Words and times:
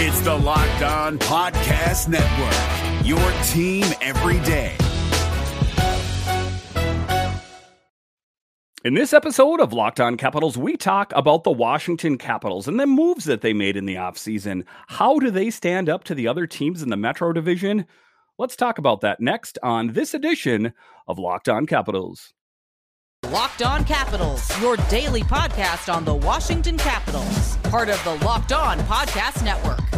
It's 0.00 0.20
the 0.20 0.32
Locked 0.32 0.82
On 0.82 1.18
Podcast 1.18 2.06
Network, 2.06 3.04
your 3.04 3.18
team 3.48 3.84
every 4.00 4.38
day. 4.46 4.76
In 8.84 8.94
this 8.94 9.12
episode 9.12 9.58
of 9.58 9.72
Locked 9.72 9.98
On 9.98 10.16
Capitals, 10.16 10.56
we 10.56 10.76
talk 10.76 11.12
about 11.16 11.42
the 11.42 11.50
Washington 11.50 12.16
Capitals 12.16 12.68
and 12.68 12.78
the 12.78 12.86
moves 12.86 13.24
that 13.24 13.40
they 13.40 13.52
made 13.52 13.76
in 13.76 13.86
the 13.86 13.96
offseason. 13.96 14.62
How 14.86 15.18
do 15.18 15.32
they 15.32 15.50
stand 15.50 15.88
up 15.88 16.04
to 16.04 16.14
the 16.14 16.28
other 16.28 16.46
teams 16.46 16.80
in 16.80 16.90
the 16.90 16.96
Metro 16.96 17.32
Division? 17.32 17.84
Let's 18.38 18.54
talk 18.54 18.78
about 18.78 19.00
that 19.00 19.18
next 19.20 19.58
on 19.64 19.94
this 19.94 20.14
edition 20.14 20.74
of 21.08 21.18
Locked 21.18 21.48
On 21.48 21.66
Capitals. 21.66 22.34
Locked 23.32 23.62
On 23.62 23.84
Capitals, 23.84 24.60
your 24.60 24.76
daily 24.88 25.22
podcast 25.22 25.92
on 25.92 26.04
the 26.04 26.14
Washington 26.14 26.78
Capitals, 26.78 27.56
part 27.64 27.88
of 27.88 28.02
the 28.04 28.14
Locked 28.24 28.52
On 28.52 28.78
Podcast 28.80 29.44
Network. 29.44 29.87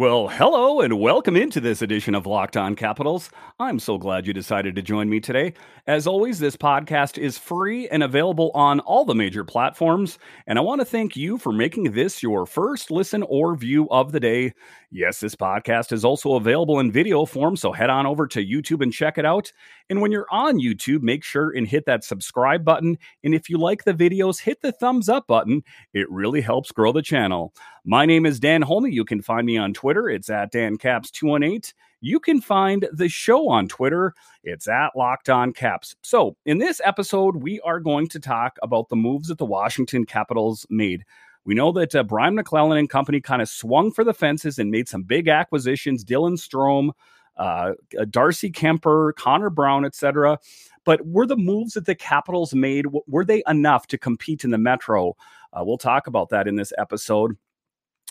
Well, 0.00 0.28
hello 0.28 0.80
and 0.80 0.98
welcome 0.98 1.36
into 1.36 1.60
this 1.60 1.82
edition 1.82 2.14
of 2.14 2.24
Locked 2.24 2.56
On 2.56 2.74
Capitals. 2.74 3.28
I'm 3.58 3.78
so 3.78 3.98
glad 3.98 4.26
you 4.26 4.32
decided 4.32 4.74
to 4.76 4.80
join 4.80 5.10
me 5.10 5.20
today. 5.20 5.52
As 5.86 6.06
always, 6.06 6.38
this 6.38 6.56
podcast 6.56 7.18
is 7.18 7.36
free 7.36 7.86
and 7.90 8.02
available 8.02 8.50
on 8.54 8.80
all 8.80 9.04
the 9.04 9.14
major 9.14 9.44
platforms. 9.44 10.18
And 10.46 10.58
I 10.58 10.62
want 10.62 10.80
to 10.80 10.86
thank 10.86 11.18
you 11.18 11.36
for 11.36 11.52
making 11.52 11.92
this 11.92 12.22
your 12.22 12.46
first 12.46 12.90
listen 12.90 13.22
or 13.24 13.54
view 13.54 13.90
of 13.90 14.12
the 14.12 14.20
day. 14.20 14.54
Yes, 14.90 15.20
this 15.20 15.36
podcast 15.36 15.92
is 15.92 16.02
also 16.02 16.36
available 16.36 16.80
in 16.80 16.90
video 16.90 17.26
form, 17.26 17.54
so 17.54 17.70
head 17.70 17.90
on 17.90 18.06
over 18.06 18.26
to 18.28 18.42
YouTube 18.42 18.82
and 18.82 18.94
check 18.94 19.18
it 19.18 19.26
out. 19.26 19.52
And 19.90 20.00
when 20.00 20.12
you're 20.12 20.28
on 20.30 20.60
YouTube, 20.60 21.02
make 21.02 21.24
sure 21.24 21.50
and 21.50 21.66
hit 21.66 21.84
that 21.86 22.04
subscribe 22.04 22.64
button. 22.64 22.96
And 23.24 23.34
if 23.34 23.50
you 23.50 23.58
like 23.58 23.82
the 23.82 23.92
videos, 23.92 24.40
hit 24.40 24.62
the 24.62 24.70
thumbs 24.70 25.08
up 25.08 25.26
button. 25.26 25.64
It 25.92 26.08
really 26.08 26.40
helps 26.40 26.70
grow 26.70 26.92
the 26.92 27.02
channel. 27.02 27.52
My 27.84 28.06
name 28.06 28.24
is 28.24 28.38
Dan 28.38 28.62
Holney. 28.62 28.92
You 28.92 29.04
can 29.04 29.20
find 29.20 29.44
me 29.44 29.58
on 29.58 29.74
Twitter. 29.74 30.08
It's 30.08 30.30
at 30.30 30.52
DanCaps218. 30.52 31.74
You 32.02 32.20
can 32.20 32.40
find 32.40 32.88
the 32.92 33.08
show 33.08 33.48
on 33.48 33.66
Twitter. 33.66 34.14
It's 34.44 34.68
at 34.68 34.96
Locked 34.96 35.28
On 35.28 35.52
Caps. 35.52 35.96
So, 36.02 36.36
in 36.46 36.58
this 36.58 36.80
episode, 36.84 37.36
we 37.36 37.60
are 37.60 37.80
going 37.80 38.06
to 38.08 38.20
talk 38.20 38.58
about 38.62 38.88
the 38.88 38.96
moves 38.96 39.28
that 39.28 39.38
the 39.38 39.44
Washington 39.44 40.06
Capitals 40.06 40.64
made. 40.70 41.04
We 41.44 41.54
know 41.54 41.72
that 41.72 41.94
uh, 41.94 42.04
Brian 42.04 42.36
MacLellan 42.36 42.78
and 42.78 42.88
company 42.88 43.20
kind 43.20 43.42
of 43.42 43.48
swung 43.48 43.90
for 43.90 44.04
the 44.04 44.14
fences 44.14 44.58
and 44.58 44.70
made 44.70 44.88
some 44.88 45.02
big 45.02 45.26
acquisitions. 45.26 46.04
Dylan 46.04 46.38
Strome, 46.38 46.92
uh, 47.40 47.72
uh 47.98 48.04
Darcy 48.08 48.50
Kuemper, 48.52 49.14
Connor 49.16 49.50
Brown, 49.50 49.84
etc. 49.84 50.38
But 50.84 51.04
were 51.06 51.26
the 51.26 51.36
moves 51.36 51.74
that 51.74 51.86
the 51.86 51.94
Capitals 51.94 52.54
made 52.54 52.86
were 53.06 53.24
they 53.24 53.42
enough 53.48 53.86
to 53.88 53.98
compete 53.98 54.44
in 54.44 54.50
the 54.50 54.58
Metro? 54.58 55.16
Uh, 55.52 55.64
we'll 55.64 55.78
talk 55.78 56.06
about 56.06 56.28
that 56.28 56.46
in 56.46 56.56
this 56.56 56.72
episode. 56.78 57.36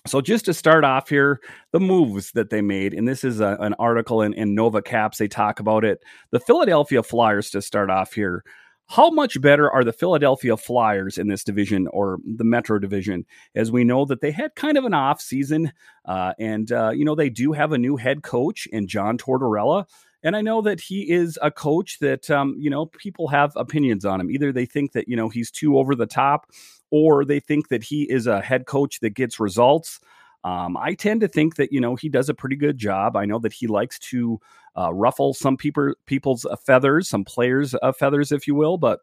So, 0.08 0.22
just 0.22 0.46
to 0.46 0.54
start 0.54 0.86
off 0.86 1.10
here, 1.10 1.42
the 1.72 1.80
moves 1.80 2.32
that 2.32 2.50
they 2.50 2.62
made, 2.62 2.94
and 2.94 3.08
this 3.08 3.24
is 3.24 3.42
a, 3.42 3.58
an 3.60 3.74
article 3.80 4.22
in, 4.22 4.34
in 4.34 4.56
Nova 4.56 4.82
Caps, 4.82 5.18
they 5.18 5.28
talk 5.28 5.60
about 5.60 5.84
it. 5.84 6.02
The 6.32 6.40
Philadelphia 6.40 7.04
Flyers, 7.04 7.50
to 7.52 7.62
start 7.62 7.90
off 7.90 8.14
here, 8.14 8.46
how 8.90 9.12
much 9.12 9.40
better 9.40 9.70
are 9.70 9.84
the 9.84 9.94
Philadelphia 9.94 10.58
Flyers 10.58 11.20
in 11.20 11.28
this 11.28 11.44
division 11.44 11.88
or 11.88 12.18
the 12.26 12.44
Metro 12.44 12.80
division? 12.80 13.26
As 13.54 13.72
we 13.72 13.84
know 13.84 14.04
that 14.06 14.22
they 14.22 14.32
had 14.32 14.56
kind 14.56 14.78
of 14.78 14.84
an 14.84 14.96
off 14.96 15.22
season, 15.22 15.72
uh, 16.06 16.34
and 16.40 16.72
uh, 16.72 16.90
you 16.90 17.06
know 17.06 17.14
they 17.14 17.30
do 17.30 17.54
have 17.54 17.72
a 17.72 17.78
new 17.78 17.98
head 17.98 18.24
coach 18.24 18.68
in 18.68 18.88
John 18.88 19.18
Tortorella. 19.18 19.86
And 20.22 20.36
I 20.36 20.42
know 20.42 20.62
that 20.64 20.82
he 20.82 21.10
is 21.10 21.40
a 21.42 21.52
coach 21.52 22.00
that 22.00 22.30
um, 22.32 22.56
you 22.58 22.70
know 22.72 22.88
people 22.88 23.28
have 23.28 23.54
opinions 23.56 24.06
on 24.06 24.20
him. 24.20 24.32
Either 24.32 24.52
they 24.52 24.66
think 24.66 24.94
that 24.94 25.08
you 25.08 25.16
know 25.16 25.30
he's 25.30 25.52
too 25.52 25.78
over 25.78 25.94
the 25.94 26.08
top, 26.08 26.50
or 26.90 27.24
they 27.24 27.40
think 27.40 27.70
that 27.70 27.84
he 27.84 28.10
is 28.10 28.26
a 28.26 28.42
head 28.42 28.66
coach 28.66 29.02
that 29.02 29.12
gets 29.12 29.40
results. 29.40 30.00
Um, 30.44 30.78
I 30.78 30.94
tend 30.94 31.22
to 31.22 31.28
think 31.28 31.56
that 31.56 31.72
you 31.72 31.82
know 31.82 31.96
he 31.96 32.10
does 32.10 32.30
a 32.30 32.34
pretty 32.34 32.56
good 32.56 32.78
job. 32.78 33.16
I 33.16 33.26
know 33.26 33.40
that 33.40 33.54
he 33.54 33.68
likes 33.68 34.00
to 34.00 34.40
uh, 34.78 34.94
ruffle 34.94 35.34
some 35.34 35.58
people 35.58 35.94
people's 36.06 36.46
uh, 36.46 36.56
feathers, 36.56 37.10
some 37.10 37.26
players' 37.26 37.76
uh, 37.82 37.92
feathers, 37.92 38.32
if 38.32 38.48
you 38.48 38.56
will. 38.56 38.78
But 38.78 39.00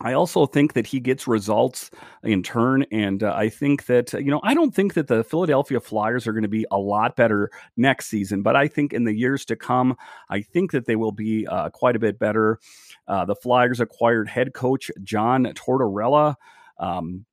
I 0.00 0.12
also 0.12 0.46
think 0.46 0.74
that 0.74 0.86
he 0.86 1.00
gets 1.00 1.26
results 1.26 1.90
in 2.22 2.42
turn, 2.42 2.84
and 2.92 3.22
uh, 3.22 3.34
I 3.36 3.48
think 3.48 3.86
that 3.86 4.12
you 4.12 4.30
know 4.30 4.40
I 4.44 4.54
don't 4.54 4.74
think 4.74 4.94
that 4.94 5.08
the 5.08 5.24
Philadelphia 5.24 5.80
Flyers 5.80 6.26
are 6.26 6.32
going 6.32 6.42
to 6.42 6.48
be 6.48 6.66
a 6.70 6.78
lot 6.78 7.16
better 7.16 7.50
next 7.76 8.06
season, 8.06 8.42
but 8.42 8.54
I 8.54 8.68
think 8.68 8.92
in 8.92 9.04
the 9.04 9.14
years 9.14 9.44
to 9.46 9.56
come, 9.56 9.96
I 10.28 10.42
think 10.42 10.70
that 10.72 10.86
they 10.86 10.96
will 10.96 11.12
be 11.12 11.46
uh, 11.46 11.70
quite 11.70 11.96
a 11.96 12.00
bit 12.00 12.18
better. 12.18 12.58
Uh, 13.08 13.24
the 13.24 13.34
Flyers 13.34 13.80
acquired 13.80 14.28
head 14.28 14.54
coach 14.54 14.90
John 15.02 15.44
Tortorella. 15.46 16.36
Um, 16.78 17.24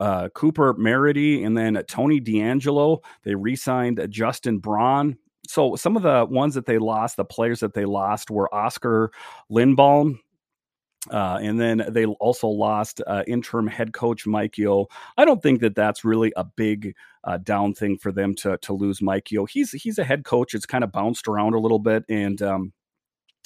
uh, 0.00 0.28
Cooper 0.34 0.74
Marody 0.74 1.44
and 1.44 1.56
then 1.56 1.82
Tony 1.88 2.20
DeAngelo. 2.20 2.98
They 3.24 3.34
re 3.34 3.56
signed 3.56 4.04
Justin 4.10 4.58
Braun. 4.58 5.16
So 5.48 5.76
some 5.76 5.96
of 5.96 6.02
the 6.02 6.26
ones 6.28 6.54
that 6.54 6.66
they 6.66 6.78
lost, 6.78 7.16
the 7.16 7.24
players 7.24 7.60
that 7.60 7.74
they 7.74 7.84
lost 7.84 8.30
were 8.30 8.52
Oskar 8.54 9.10
Lindblom. 9.50 10.18
Uh, 11.10 11.38
and 11.42 11.60
then 11.60 11.84
they 11.88 12.06
also 12.06 12.46
lost 12.46 13.02
uh, 13.08 13.24
interim 13.26 13.66
head 13.66 13.92
coach 13.92 14.24
Mike 14.24 14.56
Yeo. 14.56 14.86
I 15.16 15.24
don't 15.24 15.42
think 15.42 15.60
that 15.60 15.74
that's 15.74 16.04
really 16.04 16.32
a 16.36 16.44
big 16.44 16.94
uh, 17.24 17.38
down 17.38 17.74
thing 17.74 17.98
for 17.98 18.12
them 18.12 18.36
to 18.36 18.56
to 18.58 18.72
lose 18.72 19.02
Mike 19.02 19.32
Yeo. 19.32 19.44
He's 19.44 19.72
he's 19.72 19.98
a 19.98 20.04
head 20.04 20.24
coach. 20.24 20.54
It's 20.54 20.66
kind 20.66 20.84
of 20.84 20.92
bounced 20.92 21.26
around 21.26 21.54
a 21.54 21.58
little 21.58 21.80
bit, 21.80 22.04
and 22.08 22.40
um, 22.40 22.72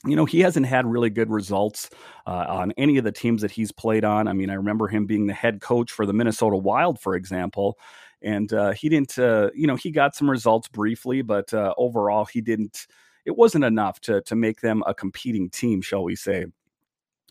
you 0.04 0.14
know, 0.14 0.24
he 0.24 0.40
hasn't 0.40 0.66
had 0.66 0.86
really 0.86 1.10
good 1.10 1.30
results 1.30 1.88
uh, 2.26 2.44
on 2.48 2.72
any 2.72 2.98
of 2.98 3.04
the 3.04 3.12
teams 3.12 3.42
that 3.42 3.50
he's 3.50 3.72
played 3.72 4.04
on. 4.04 4.28
I 4.28 4.32
mean, 4.32 4.50
I 4.50 4.54
remember 4.54 4.88
him 4.88 5.06
being 5.06 5.26
the 5.26 5.32
head 5.32 5.60
coach 5.60 5.90
for 5.90 6.04
the 6.06 6.12
Minnesota 6.12 6.56
Wild, 6.56 7.00
for 7.00 7.14
example, 7.14 7.78
and 8.22 8.52
uh, 8.52 8.72
he 8.72 8.88
didn't, 8.88 9.18
uh, 9.18 9.50
you 9.54 9.66
know, 9.66 9.76
he 9.76 9.90
got 9.90 10.14
some 10.14 10.30
results 10.30 10.68
briefly, 10.68 11.22
but 11.22 11.52
uh, 11.54 11.74
overall, 11.78 12.24
he 12.24 12.40
didn't. 12.40 12.86
It 13.24 13.36
wasn't 13.36 13.64
enough 13.64 14.00
to 14.02 14.20
to 14.22 14.36
make 14.36 14.60
them 14.60 14.82
a 14.86 14.94
competing 14.94 15.50
team, 15.50 15.82
shall 15.82 16.04
we 16.04 16.14
say. 16.14 16.46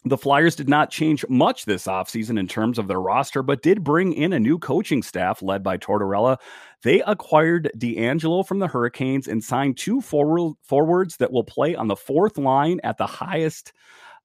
The 0.07 0.17
Flyers 0.17 0.55
did 0.55 0.69
not 0.69 0.91
change 0.91 1.25
much 1.29 1.66
this 1.66 1.88
offseason 1.88 2.39
in 2.39 2.47
terms 2.47 2.77
of 2.77 2.88
their 2.88 3.01
roster, 3.01 3.41
but 3.41 3.63
did 3.63 3.83
bring 3.83 4.13
in 4.13 4.33
a 4.33 4.39
new 4.39 4.59
coaching 4.59 5.01
staff 5.01 5.41
led 5.41 5.63
by 5.63 5.79
Tortorella. 5.79 6.38
They 6.83 7.01
acquired 7.01 7.71
DeAngelo 7.75 8.47
from 8.47 8.59
the 8.59 8.67
Hurricanes 8.67 9.27
and 9.27 9.43
signed 9.43 9.77
two 9.77 10.01
forward, 10.01 10.53
forwards 10.61 11.17
that 11.17 11.31
will 11.31 11.43
play 11.43 11.75
on 11.75 11.88
the 11.88 11.95
fourth 11.95 12.38
line 12.38 12.79
at 12.83 12.99
the 12.99 13.07
highest. 13.07 13.73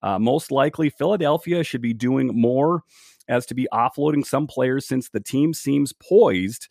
Uh, 0.02 0.18
most 0.18 0.52
likely, 0.52 0.91
Philadelphia 0.91 1.64
should 1.64 1.80
be 1.80 1.94
doing 1.94 2.28
more 2.38 2.82
as 3.28 3.47
to 3.47 3.54
be 3.54 3.66
offloading 3.72 4.26
some 4.26 4.47
players 4.47 4.86
since 4.86 5.08
the 5.08 5.20
team 5.20 5.54
seems 5.54 5.94
poised 5.94 6.68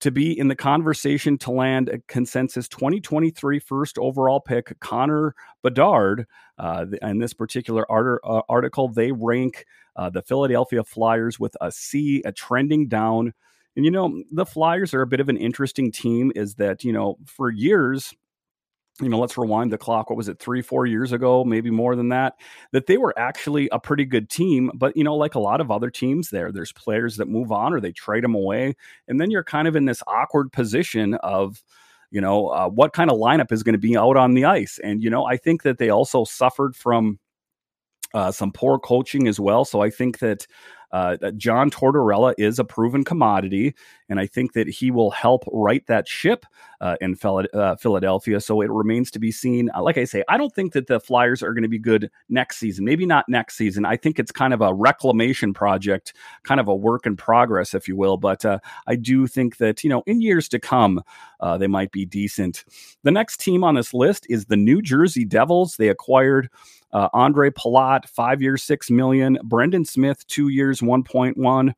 to 0.00 0.10
be 0.10 0.38
in 0.38 0.48
the 0.48 0.56
conversation 0.56 1.36
to 1.38 1.50
land 1.50 1.88
a 1.88 1.98
consensus 2.08 2.68
2023 2.68 3.58
first 3.58 3.98
overall 3.98 4.40
pick, 4.40 4.78
Connor 4.80 5.34
Bedard. 5.62 6.26
Uh, 6.58 6.86
in 7.02 7.18
this 7.18 7.34
particular 7.34 7.90
art- 7.90 8.20
uh, 8.24 8.42
article, 8.48 8.88
they 8.88 9.12
rank 9.12 9.66
uh, 9.96 10.10
the 10.10 10.22
Philadelphia 10.22 10.82
Flyers 10.84 11.38
with 11.38 11.56
a 11.60 11.70
C, 11.70 12.22
a 12.24 12.32
trending 12.32 12.88
down. 12.88 13.34
And, 13.76 13.84
you 13.84 13.90
know, 13.90 14.22
the 14.32 14.46
Flyers 14.46 14.94
are 14.94 15.02
a 15.02 15.06
bit 15.06 15.20
of 15.20 15.28
an 15.28 15.36
interesting 15.36 15.92
team, 15.92 16.32
is 16.34 16.54
that, 16.56 16.82
you 16.82 16.92
know, 16.92 17.18
for 17.26 17.50
years, 17.50 18.14
you 19.00 19.08
know, 19.08 19.18
let's 19.18 19.38
rewind 19.38 19.72
the 19.72 19.78
clock. 19.78 20.10
What 20.10 20.16
was 20.16 20.28
it, 20.28 20.38
three, 20.38 20.62
four 20.62 20.86
years 20.86 21.12
ago, 21.12 21.44
maybe 21.44 21.70
more 21.70 21.96
than 21.96 22.08
that? 22.10 22.34
That 22.72 22.86
they 22.86 22.98
were 22.98 23.18
actually 23.18 23.68
a 23.72 23.78
pretty 23.78 24.04
good 24.04 24.28
team. 24.28 24.70
But, 24.74 24.96
you 24.96 25.04
know, 25.04 25.16
like 25.16 25.34
a 25.34 25.40
lot 25.40 25.60
of 25.60 25.70
other 25.70 25.90
teams 25.90 26.30
there, 26.30 26.52
there's 26.52 26.72
players 26.72 27.16
that 27.16 27.28
move 27.28 27.50
on 27.52 27.72
or 27.72 27.80
they 27.80 27.92
trade 27.92 28.24
them 28.24 28.34
away. 28.34 28.76
And 29.08 29.20
then 29.20 29.30
you're 29.30 29.44
kind 29.44 29.66
of 29.68 29.76
in 29.76 29.84
this 29.86 30.02
awkward 30.06 30.52
position 30.52 31.14
of, 31.14 31.62
you 32.10 32.20
know, 32.20 32.48
uh, 32.48 32.68
what 32.68 32.92
kind 32.92 33.10
of 33.10 33.18
lineup 33.18 33.52
is 33.52 33.62
going 33.62 33.74
to 33.74 33.78
be 33.78 33.96
out 33.96 34.16
on 34.16 34.34
the 34.34 34.44
ice. 34.44 34.78
And, 34.82 35.02
you 35.02 35.10
know, 35.10 35.24
I 35.24 35.36
think 35.36 35.62
that 35.62 35.78
they 35.78 35.90
also 35.90 36.24
suffered 36.24 36.74
from 36.76 37.18
uh, 38.12 38.32
some 38.32 38.52
poor 38.52 38.78
coaching 38.78 39.28
as 39.28 39.38
well. 39.38 39.64
So 39.64 39.80
I 39.80 39.90
think 39.90 40.18
that 40.18 40.46
uh, 40.92 41.16
John 41.36 41.70
Tortorella 41.70 42.34
is 42.38 42.58
a 42.58 42.64
proven 42.64 43.04
commodity, 43.04 43.74
and 44.08 44.18
I 44.18 44.26
think 44.26 44.54
that 44.54 44.68
he 44.68 44.90
will 44.90 45.10
help 45.10 45.44
right 45.52 45.86
that 45.86 46.08
ship 46.08 46.46
uh, 46.80 46.96
in 47.00 47.16
uh, 47.22 47.76
Philadelphia. 47.76 48.40
So 48.40 48.60
it 48.60 48.70
remains 48.70 49.10
to 49.12 49.18
be 49.18 49.30
seen. 49.30 49.70
Uh, 49.74 49.82
like 49.82 49.98
I 49.98 50.04
say, 50.04 50.24
I 50.28 50.36
don't 50.36 50.54
think 50.54 50.72
that 50.72 50.86
the 50.86 50.98
Flyers 50.98 51.42
are 51.42 51.52
going 51.52 51.62
to 51.62 51.68
be 51.68 51.78
good 51.78 52.10
next 52.28 52.56
season. 52.56 52.84
Maybe 52.84 53.06
not 53.06 53.28
next 53.28 53.56
season. 53.56 53.84
I 53.84 53.96
think 53.96 54.18
it's 54.18 54.32
kind 54.32 54.52
of 54.52 54.60
a 54.60 54.74
reclamation 54.74 55.54
project, 55.54 56.14
kind 56.42 56.60
of 56.60 56.68
a 56.68 56.74
work 56.74 57.06
in 57.06 57.16
progress, 57.16 57.74
if 57.74 57.86
you 57.86 57.96
will. 57.96 58.16
But 58.16 58.44
uh, 58.44 58.58
I 58.86 58.96
do 58.96 59.26
think 59.26 59.58
that 59.58 59.84
you 59.84 59.90
know 59.90 60.02
in 60.06 60.20
years 60.20 60.48
to 60.48 60.58
come, 60.58 61.02
uh, 61.40 61.58
they 61.58 61.66
might 61.66 61.90
be 61.92 62.04
decent. 62.04 62.64
The 63.02 63.10
next 63.10 63.40
team 63.40 63.64
on 63.64 63.74
this 63.74 63.92
list 63.92 64.26
is 64.28 64.46
the 64.46 64.56
New 64.56 64.82
Jersey 64.82 65.24
Devils. 65.24 65.76
They 65.76 65.88
acquired. 65.88 66.48
Uh, 66.92 67.08
Ondrej 67.10 67.52
Palat, 67.52 68.06
five 68.08 68.42
years, 68.42 68.62
six 68.62 68.90
million. 68.90 69.38
Brendan 69.44 69.84
Smith, 69.84 70.26
two 70.26 70.48
years, 70.48 70.80
1.1. 70.80 71.72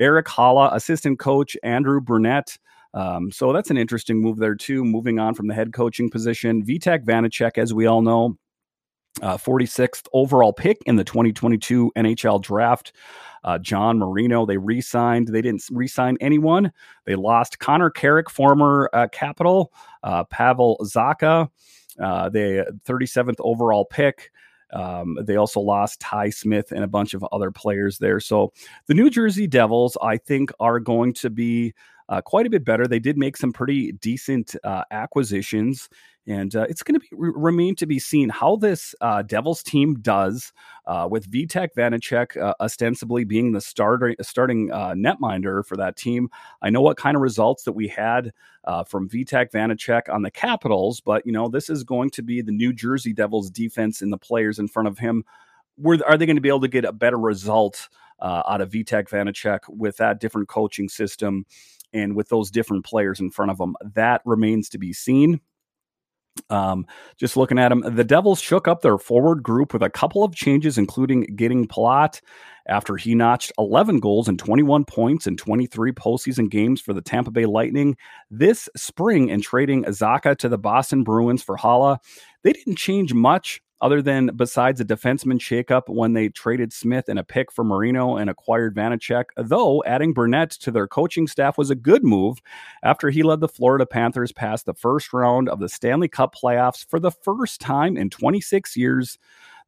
Erik 0.00 0.26
Haula, 0.26 0.74
assistant 0.74 1.18
coach 1.18 1.56
Andrew 1.62 2.00
Brunette. 2.00 2.56
Um, 2.94 3.30
so 3.30 3.52
that's 3.52 3.70
an 3.70 3.76
interesting 3.76 4.18
move 4.20 4.38
there 4.38 4.54
too. 4.54 4.84
Moving 4.84 5.18
on 5.18 5.34
from 5.34 5.48
the 5.48 5.54
head 5.54 5.72
coaching 5.72 6.10
position, 6.10 6.64
Vitek 6.64 7.04
Vanecek, 7.04 7.58
as 7.58 7.74
we 7.74 7.86
all 7.86 8.00
know, 8.00 8.36
uh, 9.22 9.36
46th 9.36 10.06
overall 10.12 10.52
pick 10.52 10.78
in 10.86 10.96
the 10.96 11.04
2022 11.04 11.92
NHL 11.96 12.40
draft. 12.42 12.92
Uh, 13.44 13.58
John 13.58 13.98
Marino, 13.98 14.44
they 14.44 14.56
re 14.56 14.80
signed. 14.80 15.28
They 15.28 15.42
didn't 15.42 15.64
re 15.70 15.86
sign 15.86 16.16
anyone. 16.20 16.72
They 17.04 17.14
lost 17.14 17.58
Connor 17.60 17.90
Carrick, 17.90 18.28
former 18.28 18.90
uh, 18.92 19.06
Capital, 19.12 19.72
uh, 20.02 20.24
Pavel 20.24 20.78
Zacha, 20.82 21.48
uh, 22.00 22.28
the 22.28 22.66
37th 22.84 23.36
overall 23.38 23.84
pick. 23.84 24.32
Um, 24.72 25.16
they 25.22 25.36
also 25.36 25.60
lost 25.60 26.00
Ty 26.00 26.30
Smith 26.30 26.72
and 26.72 26.82
a 26.82 26.88
bunch 26.88 27.14
of 27.14 27.24
other 27.30 27.52
players 27.52 27.98
there. 27.98 28.18
So 28.18 28.52
the 28.86 28.94
New 28.94 29.10
Jersey 29.10 29.46
Devils, 29.46 29.96
I 30.02 30.16
think, 30.16 30.50
are 30.58 30.80
going 30.80 31.12
to 31.14 31.30
be 31.30 31.72
uh, 32.08 32.20
quite 32.20 32.46
a 32.46 32.50
bit 32.50 32.64
better. 32.64 32.86
They 32.86 32.98
did 32.98 33.18
make 33.18 33.36
some 33.36 33.52
pretty 33.52 33.92
decent 33.92 34.54
uh, 34.64 34.84
acquisitions 34.90 35.88
and 36.26 36.56
uh, 36.56 36.66
it's 36.68 36.82
going 36.82 37.00
to 37.00 37.06
remain 37.16 37.76
to 37.76 37.86
be 37.86 37.98
seen 37.98 38.28
how 38.28 38.56
this 38.56 38.94
uh, 39.00 39.22
Devils 39.22 39.62
team 39.62 39.94
does 40.00 40.52
uh, 40.86 41.06
with 41.10 41.30
Vitek 41.30 41.68
Vanecek 41.76 42.40
uh, 42.40 42.54
ostensibly 42.60 43.24
being 43.24 43.52
the 43.52 43.60
starter, 43.60 44.14
starting 44.22 44.72
uh, 44.72 44.92
netminder 44.94 45.64
for 45.64 45.76
that 45.76 45.96
team. 45.96 46.28
I 46.62 46.70
know 46.70 46.80
what 46.80 46.96
kind 46.96 47.16
of 47.16 47.22
results 47.22 47.62
that 47.64 47.72
we 47.72 47.86
had 47.86 48.32
uh, 48.64 48.82
from 48.82 49.08
Vitek 49.08 49.52
Vanecek 49.52 50.12
on 50.12 50.22
the 50.22 50.30
Capitals, 50.30 51.00
but 51.00 51.24
you 51.24 51.32
know 51.32 51.48
this 51.48 51.70
is 51.70 51.84
going 51.84 52.10
to 52.10 52.22
be 52.22 52.42
the 52.42 52.52
New 52.52 52.72
Jersey 52.72 53.12
Devils 53.12 53.50
defense 53.50 54.02
and 54.02 54.12
the 54.12 54.18
players 54.18 54.58
in 54.58 54.66
front 54.66 54.88
of 54.88 54.98
him. 54.98 55.24
Were, 55.78 55.98
are 56.06 56.18
they 56.18 56.26
going 56.26 56.36
to 56.36 56.42
be 56.42 56.48
able 56.48 56.62
to 56.62 56.68
get 56.68 56.84
a 56.84 56.92
better 56.92 57.18
result 57.18 57.88
out 58.20 58.62
of 58.62 58.70
Vitek 58.70 59.10
Vanecek 59.10 59.60
with 59.68 59.98
that 59.98 60.20
different 60.20 60.48
coaching 60.48 60.88
system? 60.88 61.44
And 61.96 62.14
with 62.14 62.28
those 62.28 62.50
different 62.50 62.84
players 62.84 63.20
in 63.20 63.30
front 63.30 63.50
of 63.50 63.58
them, 63.58 63.74
that 63.94 64.20
remains 64.24 64.68
to 64.70 64.78
be 64.78 64.92
seen. 64.92 65.40
Um, 66.50 66.86
just 67.16 67.36
looking 67.36 67.58
at 67.58 67.70
them, 67.70 67.80
the 67.80 68.04
Devils 68.04 68.40
shook 68.40 68.68
up 68.68 68.82
their 68.82 68.98
forward 68.98 69.42
group 69.42 69.72
with 69.72 69.82
a 69.82 69.90
couple 69.90 70.22
of 70.22 70.34
changes, 70.34 70.76
including 70.76 71.22
getting 71.34 71.66
Palat 71.66 72.20
after 72.68 72.96
he 72.96 73.14
notched 73.14 73.52
11 73.58 74.00
goals 74.00 74.28
and 74.28 74.38
21 74.38 74.84
points 74.84 75.26
in 75.26 75.36
23 75.36 75.92
postseason 75.92 76.50
games 76.50 76.80
for 76.80 76.92
the 76.92 77.00
Tampa 77.00 77.30
Bay 77.30 77.46
Lightning 77.46 77.96
this 78.30 78.68
spring 78.76 79.30
and 79.30 79.42
trading 79.42 79.84
Zacha 79.84 80.36
to 80.38 80.48
the 80.48 80.58
Boston 80.58 81.04
Bruins 81.04 81.42
for 81.42 81.56
Haula. 81.56 81.98
They 82.42 82.52
didn't 82.52 82.76
change 82.76 83.14
much 83.14 83.62
other 83.80 84.00
than 84.00 84.30
besides 84.36 84.80
a 84.80 84.84
defenseman 84.84 85.38
shakeup 85.38 85.82
when 85.86 86.14
they 86.14 86.28
traded 86.28 86.72
Smith 86.72 87.08
and 87.08 87.18
a 87.18 87.24
pick 87.24 87.52
for 87.52 87.64
Marino 87.64 88.16
and 88.16 88.30
acquired 88.30 88.74
Vanecek, 88.74 89.24
though 89.36 89.82
adding 89.84 90.12
Brunette 90.12 90.50
to 90.52 90.70
their 90.70 90.88
coaching 90.88 91.26
staff 91.26 91.58
was 91.58 91.70
a 91.70 91.74
good 91.74 92.02
move 92.02 92.40
after 92.82 93.10
he 93.10 93.22
led 93.22 93.40
the 93.40 93.48
Florida 93.48 93.84
Panthers 93.84 94.32
past 94.32 94.64
the 94.64 94.74
first 94.74 95.12
round 95.12 95.48
of 95.48 95.60
the 95.60 95.68
Stanley 95.68 96.08
Cup 96.08 96.34
playoffs 96.34 96.88
for 96.88 96.98
the 96.98 97.10
first 97.10 97.60
time 97.60 97.96
in 97.96 98.08
26 98.08 98.76
years. 98.76 99.18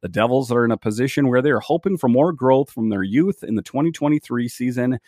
The 0.01 0.09
Devils 0.09 0.51
are 0.51 0.65
in 0.65 0.71
a 0.71 0.77
position 0.77 1.27
where 1.27 1.41
they 1.41 1.51
are 1.51 1.59
hoping 1.59 1.97
for 1.97 2.07
more 2.07 2.31
growth 2.31 2.71
from 2.71 2.89
their 2.89 3.03
youth 3.03 3.43
in 3.43 3.55
the 3.55 3.61
2023 3.61 4.47
season. 4.47 4.99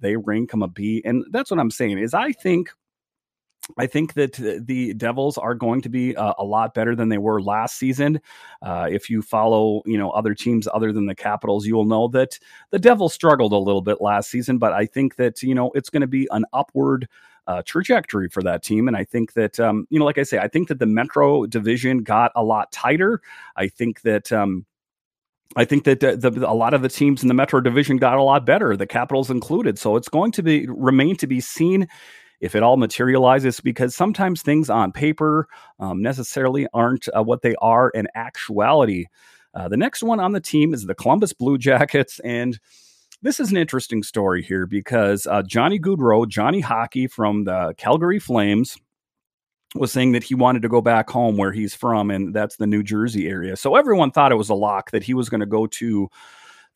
They 0.00 0.16
rank 0.16 0.50
them 0.50 0.62
a 0.62 0.68
B. 0.68 1.02
And 1.04 1.24
that's 1.30 1.50
what 1.50 1.60
I'm 1.60 1.70
saying 1.70 1.98
is 1.98 2.14
I 2.14 2.32
think 2.32 2.70
I 3.76 3.86
think 3.86 4.14
that 4.14 4.32
the 4.34 4.94
Devils 4.94 5.38
are 5.38 5.54
going 5.54 5.82
to 5.82 5.88
be 5.88 6.16
uh, 6.16 6.34
a 6.38 6.44
lot 6.44 6.74
better 6.74 6.96
than 6.96 7.08
they 7.08 7.18
were 7.18 7.40
last 7.40 7.76
season. 7.76 8.20
Uh, 8.62 8.88
if 8.90 9.08
you 9.08 9.22
follow, 9.22 9.82
you 9.86 9.98
know, 9.98 10.10
other 10.10 10.34
teams 10.34 10.66
other 10.72 10.92
than 10.92 11.06
the 11.06 11.14
Capitals, 11.14 11.66
you 11.66 11.74
will 11.74 11.84
know 11.84 12.08
that 12.08 12.38
the 12.70 12.78
Devils 12.78 13.14
struggled 13.14 13.52
a 13.52 13.58
little 13.58 13.82
bit 13.82 14.00
last 14.00 14.30
season. 14.30 14.58
But 14.58 14.72
I 14.72 14.86
think 14.86 15.16
that 15.16 15.42
you 15.42 15.54
know 15.54 15.70
it's 15.74 15.90
going 15.90 16.00
to 16.00 16.06
be 16.06 16.26
an 16.30 16.44
upward 16.52 17.08
uh, 17.46 17.62
trajectory 17.64 18.28
for 18.28 18.42
that 18.42 18.62
team. 18.62 18.86
And 18.86 18.96
I 18.96 19.04
think 19.04 19.32
that, 19.32 19.58
um, 19.58 19.86
you 19.90 19.98
know, 19.98 20.04
like 20.04 20.18
I 20.18 20.22
say, 20.22 20.38
I 20.38 20.46
think 20.48 20.68
that 20.68 20.78
the 20.78 20.86
Metro 20.86 21.46
division 21.46 21.98
got 21.98 22.32
a 22.36 22.44
lot 22.44 22.72
tighter. 22.72 23.20
I 23.56 23.68
think 23.68 24.02
that. 24.02 24.32
Um, 24.32 24.66
I 25.56 25.64
think 25.64 25.82
that 25.82 25.98
the, 25.98 26.14
the, 26.16 26.48
a 26.48 26.54
lot 26.54 26.74
of 26.74 26.82
the 26.82 26.88
teams 26.88 27.22
in 27.22 27.28
the 27.28 27.34
Metro 27.34 27.60
division 27.60 27.96
got 27.96 28.18
a 28.18 28.22
lot 28.22 28.46
better, 28.46 28.76
the 28.76 28.86
Capitals 28.86 29.30
included. 29.30 29.80
So 29.80 29.96
it's 29.96 30.08
going 30.08 30.30
to 30.30 30.44
be 30.44 30.68
remain 30.68 31.16
to 31.16 31.26
be 31.26 31.40
seen 31.40 31.88
if 32.40 32.54
it 32.54 32.62
all 32.62 32.76
materializes, 32.76 33.60
because 33.60 33.94
sometimes 33.94 34.42
things 34.42 34.70
on 34.70 34.92
paper 34.92 35.46
um, 35.78 36.02
necessarily 36.02 36.66
aren't 36.72 37.08
uh, 37.16 37.22
what 37.22 37.42
they 37.42 37.54
are 37.56 37.90
in 37.90 38.08
actuality. 38.14 39.06
Uh, 39.54 39.68
the 39.68 39.76
next 39.76 40.02
one 40.02 40.20
on 40.20 40.32
the 40.32 40.40
team 40.40 40.72
is 40.72 40.86
the 40.86 40.94
Columbus 40.94 41.32
Blue 41.32 41.58
Jackets. 41.58 42.20
And 42.20 42.58
this 43.22 43.40
is 43.40 43.50
an 43.50 43.56
interesting 43.56 44.02
story 44.02 44.42
here 44.42 44.66
because 44.66 45.26
uh, 45.26 45.42
Johnny 45.42 45.78
Gaudreau, 45.78 46.26
Johnny 46.26 46.60
Hockey 46.60 47.06
from 47.06 47.44
the 47.44 47.74
Calgary 47.76 48.18
Flames, 48.18 48.78
was 49.74 49.92
saying 49.92 50.12
that 50.12 50.24
he 50.24 50.34
wanted 50.34 50.62
to 50.62 50.68
go 50.68 50.80
back 50.80 51.08
home 51.10 51.36
where 51.36 51.52
he's 51.52 51.74
from, 51.74 52.10
and 52.10 52.34
that's 52.34 52.56
the 52.56 52.66
New 52.66 52.82
Jersey 52.82 53.28
area. 53.28 53.56
So 53.56 53.76
everyone 53.76 54.10
thought 54.10 54.32
it 54.32 54.36
was 54.36 54.48
a 54.48 54.54
lock 54.54 54.90
that 54.90 55.04
he 55.04 55.14
was 55.14 55.28
going 55.28 55.40
to 55.40 55.46
go 55.46 55.66
to 55.68 56.08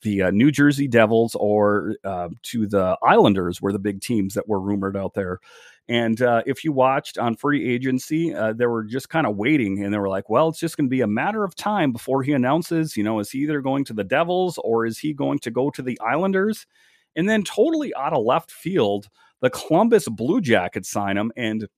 the 0.04 0.22
uh, 0.22 0.30
New 0.30 0.52
Jersey 0.52 0.86
Devils 0.86 1.34
or 1.34 1.96
uh, 2.04 2.28
to 2.44 2.66
the 2.68 2.96
Islanders 3.02 3.60
were 3.60 3.72
the 3.72 3.78
big 3.80 4.00
teams 4.00 4.34
that 4.34 4.48
were 4.48 4.60
rumored 4.60 4.96
out 4.96 5.14
there. 5.14 5.40
And 5.88 6.22
uh, 6.22 6.42
if 6.46 6.64
you 6.64 6.72
watched 6.72 7.18
on 7.18 7.36
free 7.36 7.68
agency, 7.68 8.34
uh, 8.34 8.52
they 8.54 8.66
were 8.66 8.84
just 8.84 9.10
kind 9.10 9.26
of 9.26 9.36
waiting 9.36 9.82
and 9.82 9.92
they 9.92 9.98
were 9.98 10.08
like, 10.08 10.30
well, 10.30 10.48
it's 10.48 10.60
just 10.60 10.76
going 10.76 10.86
to 10.86 10.90
be 10.90 11.02
a 11.02 11.06
matter 11.06 11.44
of 11.44 11.54
time 11.54 11.92
before 11.92 12.22
he 12.22 12.32
announces, 12.32 12.96
you 12.96 13.02
know, 13.02 13.18
is 13.18 13.30
he 13.30 13.40
either 13.40 13.60
going 13.60 13.84
to 13.86 13.92
the 13.92 14.04
Devils 14.04 14.58
or 14.62 14.86
is 14.86 14.98
he 14.98 15.12
going 15.12 15.40
to 15.40 15.50
go 15.50 15.70
to 15.70 15.82
the 15.82 15.98
Islanders? 16.00 16.66
And 17.16 17.28
then, 17.28 17.44
totally 17.44 17.94
out 17.94 18.12
of 18.12 18.24
left 18.24 18.50
field, 18.50 19.08
the 19.40 19.50
Columbus 19.50 20.08
Blue 20.08 20.40
Jackets 20.40 20.90
sign 20.90 21.16
him. 21.16 21.32
And 21.36 21.68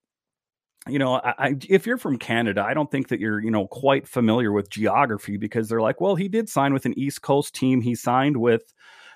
you 0.89 0.99
know, 0.99 1.15
I, 1.17 1.35
I, 1.39 1.57
if 1.69 1.87
you're 1.87 1.99
from 1.99 2.19
Canada, 2.19 2.65
I 2.67 2.75
don't 2.75 2.91
think 2.91 3.09
that 3.09 3.21
you're, 3.21 3.41
you 3.41 3.51
know, 3.51 3.67
quite 3.67 4.07
familiar 4.07 4.53
with 4.53 4.71
geography 4.71 5.37
because 5.37 5.69
they're 5.69 5.81
like, 5.81 6.01
well, 6.01 6.15
he 6.15 6.29
did 6.29 6.49
sign 6.49 6.73
with 6.73 6.87
an 6.87 6.99
East 6.99 7.23
Coast 7.23 7.55
team. 7.55 7.81
He 7.81 7.95
signed 7.95 8.37
with 8.37 8.73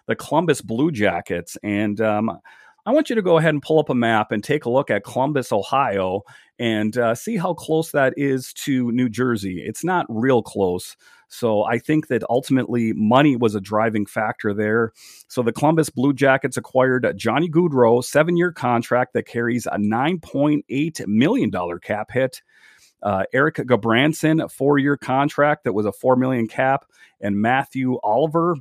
the 0.07 0.17
Columbus 0.17 0.61
Blue 0.61 0.91
Jackets, 0.91 1.57
and 1.63 2.01
um, 2.01 2.31
I 2.87 2.93
want 2.93 3.11
you 3.11 3.17
to 3.17 3.23
go 3.23 3.39
ahead 3.39 3.55
and 3.55 3.63
pull 3.63 3.79
up 3.79 3.91
a 3.91 3.95
map 3.95 4.33
and 4.33 4.43
take 4.43 4.65
a 4.65 4.71
look 4.71 4.91
at 4.91 5.05
Columbus, 5.05 5.53
Ohio, 5.53 6.23
and 6.59 6.97
uh, 6.97 7.15
see 7.15 7.37
how 7.37 7.55
close 7.55 7.93
that 7.93 8.15
is 8.17 8.53
to 8.55 8.91
New 8.93 9.09
Jersey. 9.09 9.63
It's 9.65 9.85
not 9.85 10.07
real 10.09 10.43
close. 10.43 10.97
So 11.31 11.63
I 11.65 11.79
think 11.79 12.09
that 12.09 12.25
ultimately 12.29 12.93
money 12.93 13.37
was 13.37 13.55
a 13.55 13.61
driving 13.61 14.05
factor 14.05 14.53
there. 14.53 14.93
So 15.29 15.43
the 15.43 15.53
Columbus 15.53 15.89
Blue 15.89 16.13
Jackets 16.13 16.57
acquired 16.57 17.07
Johnny 17.17 17.49
Gaudreau, 17.49 18.05
seven 18.05 18.37
year 18.37 18.53
contract 18.53 19.15
that 19.15 19.27
carries 19.27 19.67
a 19.67 19.79
$9.8 19.79 21.07
million 21.07 21.51
cap 21.81 22.11
hit. 22.11 22.43
Uh, 23.03 23.25
Erik 23.33 23.55
Gudbranson, 23.57 24.51
four 24.51 24.79
year 24.79 24.97
contract 24.97 25.65
that 25.65 25.73
was 25.73 25.87
a 25.87 25.93
4 25.93 26.17
million 26.17 26.49
cap. 26.49 26.85
And 27.21 27.41
Mathieu 27.41 27.99
Olivier, 28.03 28.61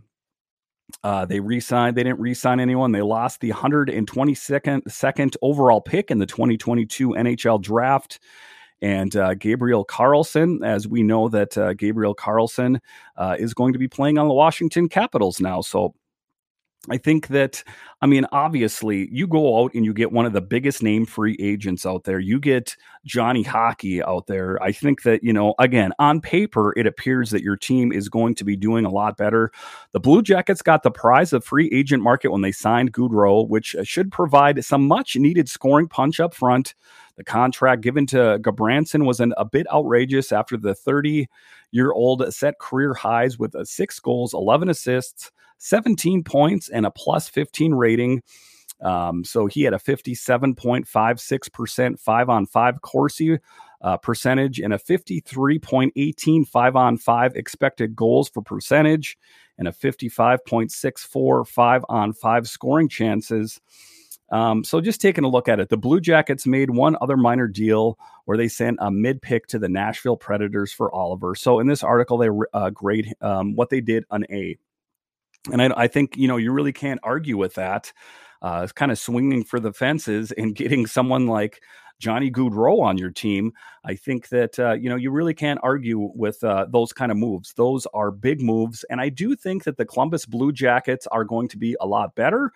uh, 1.04 1.26
they 1.26 1.40
re-signed. 1.40 1.98
They 1.98 2.04
didn't 2.04 2.20
re-sign 2.20 2.60
anyone. 2.60 2.92
They 2.92 3.02
lost 3.02 3.42
the 3.42 3.50
122nd 3.50 4.92
second 4.92 5.38
overall 5.42 5.82
pick 5.82 6.12
in 6.12 6.20
the 6.20 6.26
2022 6.26 7.10
NHL 7.10 7.62
draft. 7.62 8.20
And 8.82 9.16
uh, 9.16 9.34
Gabriel 9.34 9.86
Carlsson. 9.86 10.66
as 10.66 10.88
we 10.88 11.04
know 11.04 11.30
that 11.30 11.58
uh, 11.58 11.74
Gabriel 11.74 12.16
Carlsson 12.16 12.80
uh, 13.18 13.36
is 13.38 13.54
going 13.54 13.74
to 13.74 13.80
be 13.80 13.88
playing 13.88 14.18
on 14.18 14.28
the 14.28 14.34
Washington 14.34 14.88
Capitals 14.88 15.42
now. 15.42 15.62
So 15.62 15.94
I 16.90 16.98
think 16.98 17.28
that, 17.28 17.62
I 18.02 18.08
mean, 18.08 18.26
obviously, 18.32 19.10
you 19.12 19.28
go 19.28 19.62
out 19.62 19.74
and 19.74 19.84
you 19.84 19.94
get 19.94 20.14
one 20.14 20.26
of 20.26 20.32
the 20.32 20.42
biggest 20.42 20.82
name 20.82 21.06
free 21.06 21.36
agents 21.38 21.86
out 21.86 22.06
there. 22.06 22.20
You 22.20 22.40
get 22.40 22.78
Johnny 23.06 23.44
Hockey 23.44 24.02
out 24.02 24.28
there. 24.28 24.62
I 24.64 24.72
think 24.72 25.04
that, 25.04 25.22
you 25.22 25.34
know, 25.34 25.56
again, 25.60 25.92
on 26.00 26.22
paper, 26.22 26.74
it 26.78 26.88
appears 26.88 27.32
that 27.32 27.44
your 27.44 27.58
team 27.58 27.92
is 27.92 28.08
going 28.08 28.34
to 28.36 28.46
be 28.46 28.56
doing 28.56 28.86
a 28.86 28.90
lot 28.90 29.18
better. 29.18 29.52
The 29.92 30.00
Blue 30.00 30.22
Jackets 30.22 30.62
got 30.62 30.84
the 30.84 30.92
prize 30.92 31.34
of 31.34 31.44
free 31.44 31.70
agent 31.74 32.02
market 32.02 32.32
when 32.32 32.42
they 32.42 32.54
signed 32.54 32.94
Gaudreau, 32.94 33.48
which 33.48 33.76
should 33.84 34.10
provide 34.10 34.64
some 34.64 34.88
much 34.88 35.18
needed 35.18 35.50
scoring 35.50 35.90
punch 35.90 36.22
up 36.22 36.34
front. 36.34 36.76
The 37.20 37.26
contract 37.26 37.82
given 37.82 38.08
to 38.08 38.40
Gudbranson 38.42 39.06
was 39.06 39.20
an, 39.20 39.34
a 39.36 39.44
bit 39.44 39.68
outrageous 39.74 40.32
after 40.32 40.56
the 40.56 40.74
30 40.74 41.28
year 41.72 41.92
old 41.92 42.34
set 42.34 42.60
career 42.60 42.94
highs 42.94 43.38
with 43.38 43.54
uh, 43.56 43.66
six 43.66 44.00
goals, 44.00 44.34
11 44.34 44.70
assists 44.70 45.30
17 45.58 46.24
points 46.24 46.70
and 46.70 46.86
a 46.86 46.92
plus 46.92 47.28
15 47.28 47.74
rating. 47.74 48.24
Um, 48.82 49.26
so 49.26 49.48
he 49.48 49.64
had 49.64 49.74
a 49.74 49.80
57.56% 49.80 52.00
five 52.00 52.30
on 52.30 52.46
five 52.46 52.82
Corsi 52.82 53.38
uh, 53.82 53.98
percentage 53.98 54.62
and 54.62 54.74
a 54.74 54.78
53.18 54.78 56.48
five 56.48 56.78
on 56.78 56.98
five 56.98 57.36
expected 57.36 57.98
goals 57.98 58.30
for 58.30 58.42
percentage 58.42 59.18
and 59.58 59.68
a 59.68 59.74
55.64 59.74 61.46
five 61.46 61.84
on 61.90 62.14
five 62.14 62.48
scoring 62.48 62.88
chances. 62.88 63.60
Um, 64.32 64.64
so 64.64 64.82
just 64.82 65.02
taking 65.02 65.24
a 65.24 65.30
look 65.30 65.48
at 65.48 65.60
it, 65.60 65.70
the 65.70 65.78
Blue 65.78 66.00
Jackets 66.00 66.46
made 66.48 66.70
one 66.72 66.98
other 67.02 67.18
minor 67.18 67.48
deal 67.48 67.98
where 68.26 68.38
they 68.38 68.48
sent 68.48 68.78
a 68.82 68.92
mid 68.92 69.22
pick 69.22 69.48
to 69.48 69.60
the 69.60 69.70
Nashville 69.70 70.18
Predators 70.18 70.72
for 70.72 70.94
Olivier. 70.96 71.34
So 71.36 71.60
in 71.60 71.68
this 71.68 71.84
article, 71.84 72.18
they 72.18 72.30
uh, 72.54 72.70
grade 72.72 73.14
um, 73.22 73.56
what 73.56 73.70
they 73.70 73.82
did 73.82 74.06
an 74.12 74.26
A. 74.32 74.58
And 75.52 75.62
I, 75.62 75.72
I 75.76 75.88
think, 75.88 76.18
you 76.18 76.28
know, 76.28 76.38
you 76.38 76.52
really 76.52 76.74
can't 76.74 77.00
argue 77.04 77.38
with 77.38 77.56
that. 77.56 77.92
uh, 78.42 78.68
kind 78.76 78.92
of 78.92 79.00
swinging 79.00 79.44
for 79.44 79.60
the 79.60 79.74
fences 79.74 80.32
and 80.32 80.56
getting 80.56 80.86
someone 80.86 81.28
like 81.28 81.62
Johnny 82.00 82.32
Gaudreau 82.32 82.82
on 82.82 82.98
your 82.98 83.12
team, 83.12 83.54
I 83.84 83.96
think 83.96 84.30
that 84.30 84.58
uh, 84.58 84.74
you 84.74 84.90
know 84.90 84.96
you 84.96 85.12
really 85.12 85.34
can't 85.34 85.60
argue 85.64 86.12
with 86.16 86.44
uh, 86.44 86.66
those 86.70 86.94
kind 86.94 87.12
of 87.12 87.18
moves. 87.18 87.54
Those 87.54 87.86
are 87.94 88.12
big 88.12 88.42
moves, 88.42 88.84
and 88.90 89.02
I 89.02 89.10
do 89.10 89.36
think 89.36 89.66
that 89.66 89.78
the 89.78 89.86
Columbus 89.86 90.26
Blue 90.26 90.52
Jackets 90.52 91.08
are 91.08 91.24
going 91.24 91.48
to 91.50 91.58
be 91.58 91.76
a 91.82 91.86
lot 91.86 92.16
better. 92.16 92.52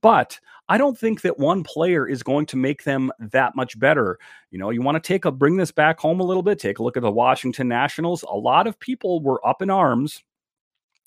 But 0.00 0.40
I 0.68 0.78
don't 0.78 0.96
think 0.96 1.20
that 1.22 1.38
one 1.38 1.62
player 1.62 2.08
is 2.08 2.22
going 2.22 2.46
to 2.46 2.56
make 2.56 2.84
them 2.84 3.12
that 3.18 3.54
much 3.54 3.78
better. 3.78 4.18
You 4.50 4.58
know, 4.58 4.70
you 4.70 4.80
want 4.80 5.02
to 5.02 5.06
take 5.06 5.24
a 5.26 5.30
bring 5.30 5.56
this 5.56 5.72
back 5.72 6.00
home 6.00 6.20
a 6.20 6.24
little 6.24 6.42
bit. 6.42 6.58
Take 6.58 6.78
a 6.78 6.82
look 6.82 6.96
at 6.96 7.02
the 7.02 7.10
Washington 7.10 7.68
Nationals. 7.68 8.22
A 8.22 8.36
lot 8.36 8.66
of 8.66 8.78
people 8.78 9.20
were 9.20 9.46
up 9.46 9.60
in 9.60 9.70
arms 9.70 10.22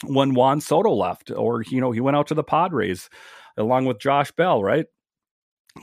when 0.06 0.34
Juan 0.36 0.62
Soto 0.62 0.94
left, 0.94 1.32
or 1.32 1.64
you 1.64 1.82
know, 1.82 1.92
he 1.92 2.02
went 2.02 2.18
out 2.18 2.28
to 2.28 2.36
the 2.36 2.44
Padres 2.44 3.10
along 3.58 3.86
with 3.86 4.00
Josh 4.00 4.32
Bell, 4.32 4.64
right? 4.64 4.86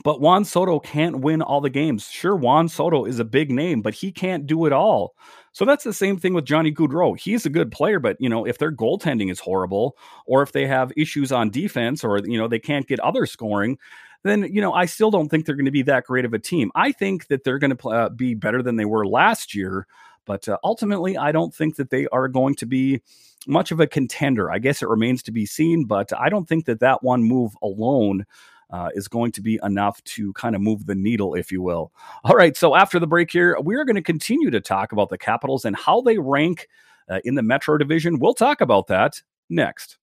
But 0.03 0.21
Juan 0.21 0.45
Soto 0.45 0.79
can't 0.79 1.19
win 1.19 1.41
all 1.41 1.61
the 1.61 1.69
games. 1.69 2.09
Sure, 2.09 2.35
Juan 2.35 2.67
Soto 2.67 3.05
is 3.05 3.19
a 3.19 3.25
big 3.25 3.51
name, 3.51 3.81
but 3.81 3.93
he 3.93 4.11
can't 4.11 4.45
do 4.45 4.65
it 4.65 4.73
all. 4.73 5.15
So 5.51 5.63
that's 5.63 5.83
the 5.83 5.93
same 5.93 6.17
thing 6.17 6.33
with 6.33 6.45
Johnny 6.45 6.71
Gaudreau. 6.71 7.17
He's 7.17 7.45
a 7.45 7.49
good 7.49 7.71
player, 7.71 7.99
but 7.99 8.17
you 8.19 8.27
know, 8.27 8.45
if 8.45 8.57
their 8.57 8.71
goaltending 8.71 9.31
is 9.31 9.39
horrible, 9.39 9.97
or 10.25 10.41
if 10.41 10.51
they 10.51 10.67
have 10.67 10.91
issues 10.97 11.31
on 11.31 11.49
defense, 11.49 12.03
or 12.03 12.19
you 12.25 12.37
know, 12.37 12.47
they 12.47 12.59
can't 12.59 12.87
get 12.87 12.99
other 12.99 13.25
scoring, 13.25 13.77
then 14.23 14.43
you 14.43 14.59
know, 14.59 14.73
I 14.73 14.85
still 14.85 15.11
don't 15.11 15.29
think 15.29 15.45
they're 15.45 15.55
going 15.55 15.65
to 15.65 15.71
be 15.71 15.83
that 15.83 16.05
great 16.05 16.25
of 16.25 16.33
a 16.33 16.39
team. 16.39 16.71
I 16.75 16.91
think 16.91 17.27
that 17.27 17.43
they're 17.43 17.59
going 17.59 17.75
to 17.75 17.89
uh, 17.89 18.09
be 18.09 18.33
better 18.33 18.61
than 18.61 18.75
they 18.75 18.85
were 18.85 19.07
last 19.07 19.55
year, 19.55 19.87
but 20.25 20.49
uh, 20.49 20.57
ultimately, 20.63 21.15
I 21.15 21.31
don't 21.31 21.53
think 21.53 21.77
that 21.77 21.89
they 21.89 22.07
are 22.07 22.27
going 22.27 22.55
to 22.55 22.65
be 22.65 23.01
much 23.47 23.71
of 23.71 23.79
a 23.79 23.87
contender. 23.87 24.51
I 24.51 24.59
guess 24.59 24.81
it 24.81 24.89
remains 24.89 25.23
to 25.23 25.31
be 25.31 25.45
seen, 25.45 25.85
but 25.85 26.11
I 26.19 26.29
don't 26.29 26.49
think 26.49 26.65
that 26.65 26.79
that 26.79 27.03
one 27.03 27.23
move 27.23 27.55
alone 27.61 28.25
uh, 28.71 28.89
is 28.95 29.07
going 29.07 29.31
to 29.33 29.41
be 29.41 29.59
enough 29.63 30.03
to 30.03 30.33
kind 30.33 30.55
of 30.55 30.61
move 30.61 30.85
the 30.85 30.95
needle, 30.95 31.35
if 31.35 31.51
you 31.51 31.61
will. 31.61 31.91
All 32.23 32.35
right. 32.35 32.55
So 32.57 32.75
after 32.75 32.99
the 32.99 33.07
break 33.07 33.31
here, 33.31 33.57
we 33.63 33.75
are 33.75 33.85
going 33.85 33.95
to 33.95 34.01
continue 34.01 34.49
to 34.51 34.61
talk 34.61 34.91
about 34.91 35.09
the 35.09 35.17
Capitals 35.17 35.65
and 35.65 35.75
how 35.75 36.01
they 36.01 36.17
rank 36.17 36.67
uh, 37.09 37.19
in 37.23 37.35
the 37.35 37.43
Metro 37.43 37.77
Division. 37.77 38.19
We'll 38.19 38.33
talk 38.33 38.61
about 38.61 38.87
that 38.87 39.21
next. 39.49 39.97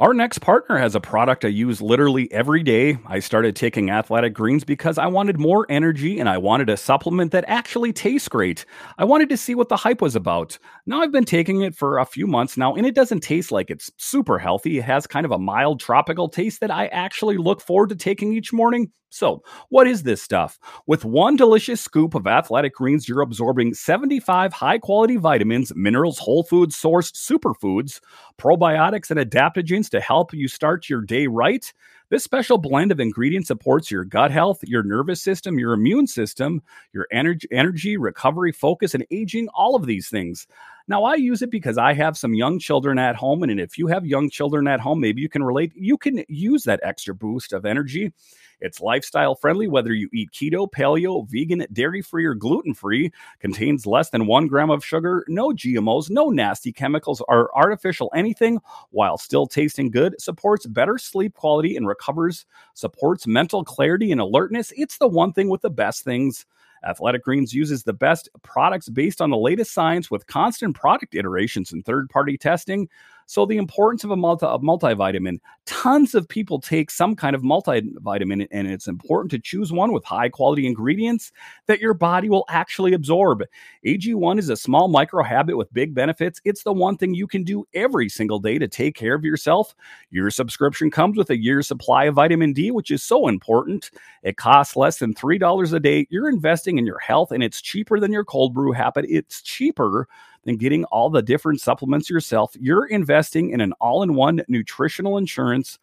Our 0.00 0.14
next 0.14 0.38
partner 0.38 0.78
has 0.78 0.94
a 0.94 1.00
product 1.00 1.44
I 1.44 1.48
use 1.48 1.82
literally 1.82 2.32
every 2.32 2.62
day. 2.62 2.96
I 3.04 3.18
started 3.18 3.54
taking 3.54 3.90
athletic 3.90 4.32
greens 4.32 4.64
because 4.64 4.96
I 4.96 5.06
wanted 5.08 5.38
more 5.38 5.66
energy 5.68 6.18
and 6.18 6.26
I 6.26 6.38
wanted 6.38 6.70
a 6.70 6.78
supplement 6.78 7.32
that 7.32 7.44
actually 7.46 7.92
tastes 7.92 8.26
great. 8.26 8.64
I 8.96 9.04
wanted 9.04 9.28
to 9.28 9.36
see 9.36 9.54
what 9.54 9.68
the 9.68 9.76
hype 9.76 10.00
was 10.00 10.16
about. 10.16 10.58
Now 10.86 11.02
I've 11.02 11.12
been 11.12 11.26
taking 11.26 11.60
it 11.60 11.74
for 11.74 11.98
a 11.98 12.06
few 12.06 12.26
months 12.26 12.56
now 12.56 12.74
and 12.74 12.86
it 12.86 12.94
doesn't 12.94 13.20
taste 13.20 13.52
like 13.52 13.68
it's 13.68 13.90
super 13.98 14.38
healthy. 14.38 14.78
It 14.78 14.84
has 14.84 15.06
kind 15.06 15.26
of 15.26 15.32
a 15.32 15.38
mild 15.38 15.80
tropical 15.80 16.30
taste 16.30 16.60
that 16.62 16.70
I 16.70 16.86
actually 16.86 17.36
look 17.36 17.60
forward 17.60 17.90
to 17.90 17.94
taking 17.94 18.32
each 18.32 18.54
morning. 18.54 18.92
So, 19.10 19.42
what 19.70 19.88
is 19.88 20.04
this 20.04 20.22
stuff? 20.22 20.58
With 20.86 21.04
one 21.04 21.34
delicious 21.34 21.80
scoop 21.80 22.14
of 22.14 22.28
athletic 22.28 22.74
greens, 22.74 23.08
you're 23.08 23.22
absorbing 23.22 23.74
75 23.74 24.52
high 24.52 24.78
quality 24.78 25.16
vitamins, 25.16 25.72
minerals, 25.74 26.18
whole 26.18 26.44
food 26.44 26.70
sourced 26.70 27.12
superfoods, 27.12 28.00
probiotics, 28.38 29.10
and 29.10 29.18
adaptogens 29.18 29.90
to 29.90 30.00
help 30.00 30.32
you 30.32 30.46
start 30.46 30.88
your 30.88 31.00
day 31.00 31.26
right. 31.26 31.72
This 32.10 32.24
special 32.24 32.58
blend 32.58 32.92
of 32.92 33.00
ingredients 33.00 33.48
supports 33.48 33.90
your 33.90 34.04
gut 34.04 34.30
health, 34.30 34.62
your 34.64 34.82
nervous 34.82 35.22
system, 35.22 35.58
your 35.58 35.72
immune 35.72 36.06
system, 36.06 36.62
your 36.92 37.06
energy, 37.12 37.48
energy, 37.52 37.96
recovery, 37.96 38.52
focus, 38.52 38.94
and 38.94 39.06
aging, 39.10 39.48
all 39.54 39.74
of 39.76 39.86
these 39.86 40.08
things. 40.08 40.46
Now, 40.88 41.04
I 41.04 41.14
use 41.14 41.42
it 41.42 41.50
because 41.50 41.78
I 41.78 41.92
have 41.94 42.16
some 42.16 42.34
young 42.34 42.58
children 42.58 42.98
at 42.98 43.16
home. 43.16 43.42
And 43.42 43.60
if 43.60 43.78
you 43.78 43.86
have 43.88 44.04
young 44.06 44.30
children 44.30 44.66
at 44.66 44.80
home, 44.80 45.00
maybe 45.00 45.22
you 45.22 45.28
can 45.28 45.42
relate. 45.42 45.72
You 45.74 45.96
can 45.96 46.24
use 46.28 46.64
that 46.64 46.80
extra 46.82 47.14
boost 47.14 47.52
of 47.52 47.64
energy 47.64 48.12
it's 48.60 48.80
lifestyle 48.80 49.34
friendly, 49.34 49.68
whether 49.68 49.92
you 49.92 50.08
eat 50.12 50.30
keto, 50.32 50.70
paleo, 50.70 51.28
vegan, 51.28 51.66
dairy 51.72 52.02
free, 52.02 52.24
or 52.24 52.34
gluten 52.34 52.74
free. 52.74 53.10
Contains 53.40 53.86
less 53.86 54.10
than 54.10 54.26
one 54.26 54.46
gram 54.46 54.70
of 54.70 54.84
sugar, 54.84 55.24
no 55.28 55.48
GMOs, 55.50 56.10
no 56.10 56.28
nasty 56.28 56.72
chemicals 56.72 57.22
or 57.28 57.56
artificial 57.56 58.10
anything, 58.14 58.58
while 58.90 59.16
still 59.16 59.46
tasting 59.46 59.90
good. 59.90 60.20
Supports 60.20 60.66
better 60.66 60.98
sleep 60.98 61.34
quality 61.34 61.76
and 61.76 61.86
recovers, 61.86 62.44
supports 62.74 63.26
mental 63.26 63.64
clarity 63.64 64.12
and 64.12 64.20
alertness. 64.20 64.72
It's 64.76 64.98
the 64.98 65.08
one 65.08 65.32
thing 65.32 65.48
with 65.48 65.62
the 65.62 65.70
best 65.70 66.04
things. 66.04 66.44
Athletic 66.86 67.24
Greens 67.24 67.52
uses 67.52 67.82
the 67.82 67.92
best 67.92 68.28
products 68.42 68.88
based 68.88 69.20
on 69.20 69.30
the 69.30 69.36
latest 69.36 69.72
science 69.72 70.10
with 70.10 70.26
constant 70.26 70.74
product 70.74 71.14
iterations 71.14 71.72
and 71.72 71.84
third 71.84 72.08
party 72.08 72.38
testing. 72.38 72.88
So, 73.30 73.46
the 73.46 73.58
importance 73.58 74.02
of 74.02 74.10
a, 74.10 74.16
multi, 74.16 74.44
a 74.44 74.58
multivitamin. 74.58 75.38
Tons 75.64 76.16
of 76.16 76.28
people 76.28 76.60
take 76.60 76.90
some 76.90 77.14
kind 77.14 77.36
of 77.36 77.42
multivitamin, 77.42 78.48
and 78.50 78.66
it's 78.66 78.88
important 78.88 79.30
to 79.30 79.38
choose 79.38 79.70
one 79.70 79.92
with 79.92 80.04
high 80.04 80.28
quality 80.28 80.66
ingredients 80.66 81.30
that 81.68 81.78
your 81.78 81.94
body 81.94 82.28
will 82.28 82.44
actually 82.48 82.92
absorb. 82.92 83.44
AG1 83.86 84.40
is 84.40 84.48
a 84.48 84.56
small 84.56 84.88
micro 84.88 85.22
habit 85.22 85.56
with 85.56 85.72
big 85.72 85.94
benefits. 85.94 86.40
It's 86.44 86.64
the 86.64 86.72
one 86.72 86.96
thing 86.96 87.14
you 87.14 87.28
can 87.28 87.44
do 87.44 87.64
every 87.72 88.08
single 88.08 88.40
day 88.40 88.58
to 88.58 88.66
take 88.66 88.96
care 88.96 89.14
of 89.14 89.24
yourself. 89.24 89.76
Your 90.10 90.32
subscription 90.32 90.90
comes 90.90 91.16
with 91.16 91.30
a 91.30 91.40
year's 91.40 91.68
supply 91.68 92.06
of 92.06 92.16
vitamin 92.16 92.52
D, 92.52 92.72
which 92.72 92.90
is 92.90 93.04
so 93.04 93.28
important. 93.28 93.92
It 94.24 94.38
costs 94.38 94.74
less 94.74 94.98
than 94.98 95.14
$3 95.14 95.72
a 95.72 95.78
day. 95.78 96.08
You're 96.10 96.28
investing 96.28 96.78
in 96.78 96.84
your 96.84 96.98
health, 96.98 97.30
and 97.30 97.44
it's 97.44 97.62
cheaper 97.62 98.00
than 98.00 98.10
your 98.10 98.24
cold 98.24 98.54
brew 98.54 98.72
habit. 98.72 99.06
It's 99.08 99.40
cheaper 99.40 100.08
than 100.44 100.56
getting 100.56 100.84
all 100.84 101.10
the 101.10 101.22
different 101.22 101.60
supplements 101.60 102.08
yourself. 102.10 102.54
You're 102.58 102.86
investing 102.86 103.50
in 103.50 103.60
an 103.60 103.72
all 103.80 104.02
in 104.02 104.14
one 104.14 104.42
nutritional 104.48 105.18
insurance. 105.18 105.78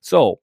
So, 0.00 0.40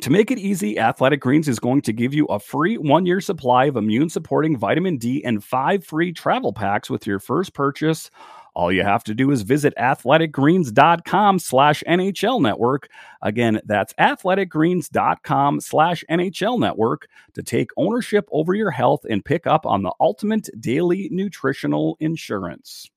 to 0.00 0.10
make 0.10 0.30
it 0.30 0.38
easy, 0.38 0.78
Athletic 0.78 1.20
Greens 1.20 1.48
is 1.48 1.58
going 1.58 1.82
to 1.82 1.92
give 1.92 2.14
you 2.14 2.24
a 2.26 2.40
free 2.40 2.78
one 2.78 3.04
year 3.04 3.20
supply 3.20 3.66
of 3.66 3.76
immune 3.76 4.08
supporting 4.08 4.56
vitamin 4.56 4.96
D 4.96 5.22
and 5.22 5.44
five 5.44 5.84
free 5.84 6.12
travel 6.12 6.52
packs 6.52 6.88
with 6.88 7.06
your 7.06 7.18
first 7.18 7.52
purchase. 7.52 8.10
All 8.54 8.70
you 8.70 8.84
have 8.84 9.02
to 9.04 9.14
do 9.14 9.30
is 9.30 9.42
visit 9.42 9.72
athleticgreens.com 9.78 11.38
slash 11.38 11.82
NHL 11.88 12.42
network. 12.42 12.88
Again, 13.22 13.60
that's 13.64 13.94
athleticgreens.com 13.94 15.60
slash 15.60 16.04
NHL 16.10 16.60
network 16.60 17.08
to 17.34 17.42
take 17.42 17.70
ownership 17.76 18.28
over 18.30 18.54
your 18.54 18.70
health 18.70 19.06
and 19.08 19.24
pick 19.24 19.46
up 19.46 19.64
on 19.64 19.82
the 19.82 19.92
ultimate 20.00 20.48
daily 20.60 21.08
nutritional 21.10 21.96
insurance. 22.00 22.91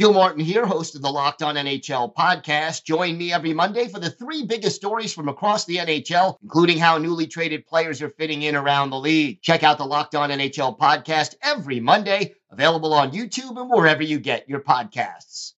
Gil 0.00 0.14
Martin 0.14 0.42
here, 0.42 0.64
host 0.64 0.96
of 0.96 1.02
the 1.02 1.12
Locked 1.12 1.42
On 1.42 1.56
NHL 1.56 2.14
podcast. 2.14 2.84
Join 2.84 3.18
me 3.18 3.34
every 3.34 3.52
Monday 3.52 3.86
for 3.86 4.00
the 4.00 4.08
three 4.08 4.46
biggest 4.46 4.76
stories 4.76 5.12
from 5.12 5.28
across 5.28 5.66
the 5.66 5.76
NHL, 5.76 6.38
including 6.42 6.78
how 6.78 6.96
newly 6.96 7.26
traded 7.26 7.66
players 7.66 8.00
are 8.00 8.08
fitting 8.08 8.40
in 8.40 8.56
around 8.56 8.88
the 8.88 8.98
league. 8.98 9.42
Check 9.42 9.62
out 9.62 9.76
the 9.76 9.84
Locked 9.84 10.14
On 10.14 10.30
NHL 10.30 10.78
podcast 10.78 11.34
every 11.42 11.80
Monday, 11.80 12.34
available 12.50 12.94
on 12.94 13.12
YouTube 13.12 13.60
and 13.60 13.68
wherever 13.68 14.02
you 14.02 14.18
get 14.18 14.48
your 14.48 14.60
podcasts. 14.60 15.52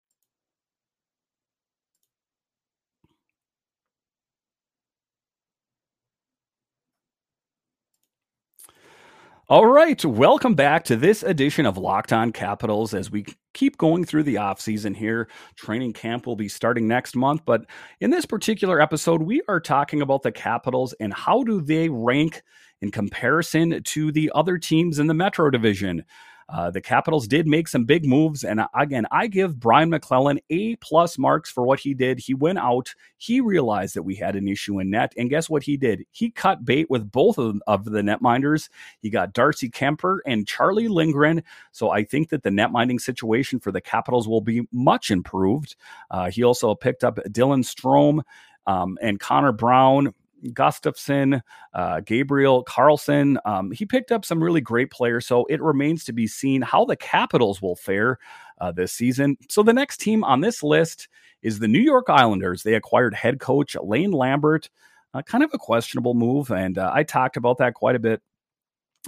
All 9.51 9.67
right, 9.67 10.03
welcome 10.03 10.55
back 10.55 10.85
to 10.85 10.97
this 10.97 11.23
edition 11.23 11.67
of 11.67 11.77
Locked 11.77 12.13
On 12.13 12.33
Capitals 12.33 12.95
as 12.95 13.11
we 13.11 13.27
keep 13.55 13.77
going 13.79 14.05
through 14.05 14.23
the 14.25 14.39
off 14.39 14.61
season 14.61 14.95
here. 14.95 15.29
Training 15.57 15.93
camp 15.93 16.27
will 16.27 16.37
be 16.37 16.49
starting 16.49 16.87
next 16.87 17.17
month, 17.17 17.43
but 17.45 17.67
in 18.01 18.11
this 18.11 18.27
particular 18.27 18.81
episode, 18.81 19.23
we 19.23 19.43
are 19.49 19.61
talking 19.61 20.03
about 20.03 20.23
the 20.23 20.33
Capitals 20.33 20.95
and 21.01 21.13
how 21.13 21.43
do 21.43 21.61
they 21.61 21.89
rank 21.89 22.43
in 22.81 22.91
comparison 22.91 23.83
to 23.83 24.13
the 24.13 24.31
other 24.35 24.59
teams 24.59 24.99
in 24.99 25.07
the 25.07 25.15
Metro 25.15 25.51
Division. 25.51 26.05
Uh, 26.53 26.71
the 26.71 26.81
Capitals 26.81 27.29
did 27.29 27.47
make 27.47 27.69
some 27.69 27.85
big 27.85 28.05
moves, 28.05 28.43
and 28.43 28.61
uh, 28.61 28.69
again, 28.75 29.07
I 29.13 29.29
give 29.29 29.61
Brian 29.61 29.91
MacLellan 29.91 30.41
A 30.51 30.77
plus 30.77 31.17
marks 31.19 31.51
for 31.51 31.63
what 31.65 31.81
he 31.81 31.95
did. 31.95 32.19
He 32.19 32.35
went 32.35 32.59
out, 32.59 32.95
he 33.19 33.41
realized 33.41 33.95
that 33.95 34.03
we 34.03 34.17
had 34.17 34.35
an 34.35 34.49
issue 34.49 34.81
in 34.81 34.91
net, 34.91 35.13
and 35.17 35.31
guess 35.31 35.49
what 35.49 35.63
he 35.63 35.77
did? 35.77 36.05
He 36.11 36.31
cut 36.31 36.65
bait 36.65 36.91
with 36.91 37.11
both 37.11 37.39
of, 37.39 37.63
of 37.67 37.85
the 37.85 38.03
netminders. 38.03 38.69
He 39.01 39.11
got 39.11 39.33
Darcy 39.33 39.71
Kuemper 39.71 40.19
and 40.27 40.47
Charlie 40.47 40.89
Lindgren. 40.89 41.43
So 41.71 41.91
I 41.91 42.05
think 42.05 42.31
that 42.31 42.43
the 42.43 42.51
netminding 42.51 43.01
situation 43.01 43.61
for 43.61 43.71
the 43.71 43.81
Capitals 43.81 44.27
will 44.27 44.41
be 44.41 44.67
much 44.73 45.11
improved. 45.11 45.77
Uh, 46.11 46.31
he 46.31 46.43
also 46.43 46.75
picked 46.75 47.05
up 47.05 47.17
Dylan 47.29 47.65
Strome. 47.65 48.23
Um, 48.67 48.99
and 49.01 49.19
Connor 49.19 49.53
Brown, 49.53 50.15
Gustafsson, 50.49 51.43
uh, 51.75 52.01
Gabriel 52.01 52.65
Carlsson. 52.65 53.37
Um, 53.45 53.71
he 53.71 53.87
picked 53.87 54.13
up 54.13 54.25
some 54.25 54.43
really 54.43 54.61
great 54.61 54.91
players. 54.91 55.27
So 55.27 55.45
it 55.47 55.63
remains 55.63 56.05
to 56.05 56.13
be 56.13 56.27
seen 56.27 56.63
how 56.63 56.85
the 56.85 56.97
Capitals 56.97 57.61
will 57.61 57.77
fare 57.77 58.19
uh, 58.61 58.73
this 58.73 58.93
season. 58.93 59.37
So 59.49 59.63
the 59.63 59.73
next 59.73 59.99
team 59.99 60.25
on 60.25 60.41
this 60.41 60.63
list 60.63 61.09
is 61.43 61.59
the 61.59 61.69
New 61.69 61.81
York 61.81 62.09
Islanders. 62.09 62.63
They 62.63 62.75
acquired 62.75 63.15
head 63.15 63.41
coach 63.41 63.77
Lane 63.83 64.13
Lambert. 64.13 64.69
Uh, 65.13 65.23
kind 65.23 65.43
of 65.43 65.51
a 65.53 65.59
questionable 65.59 66.15
move, 66.15 66.53
and 66.53 66.79
uh, 66.79 66.89
I 66.95 67.03
talked 67.03 67.37
about 67.37 67.59
that 67.59 67.75
quite 67.75 67.97
a 67.97 67.99
bit 67.99 68.23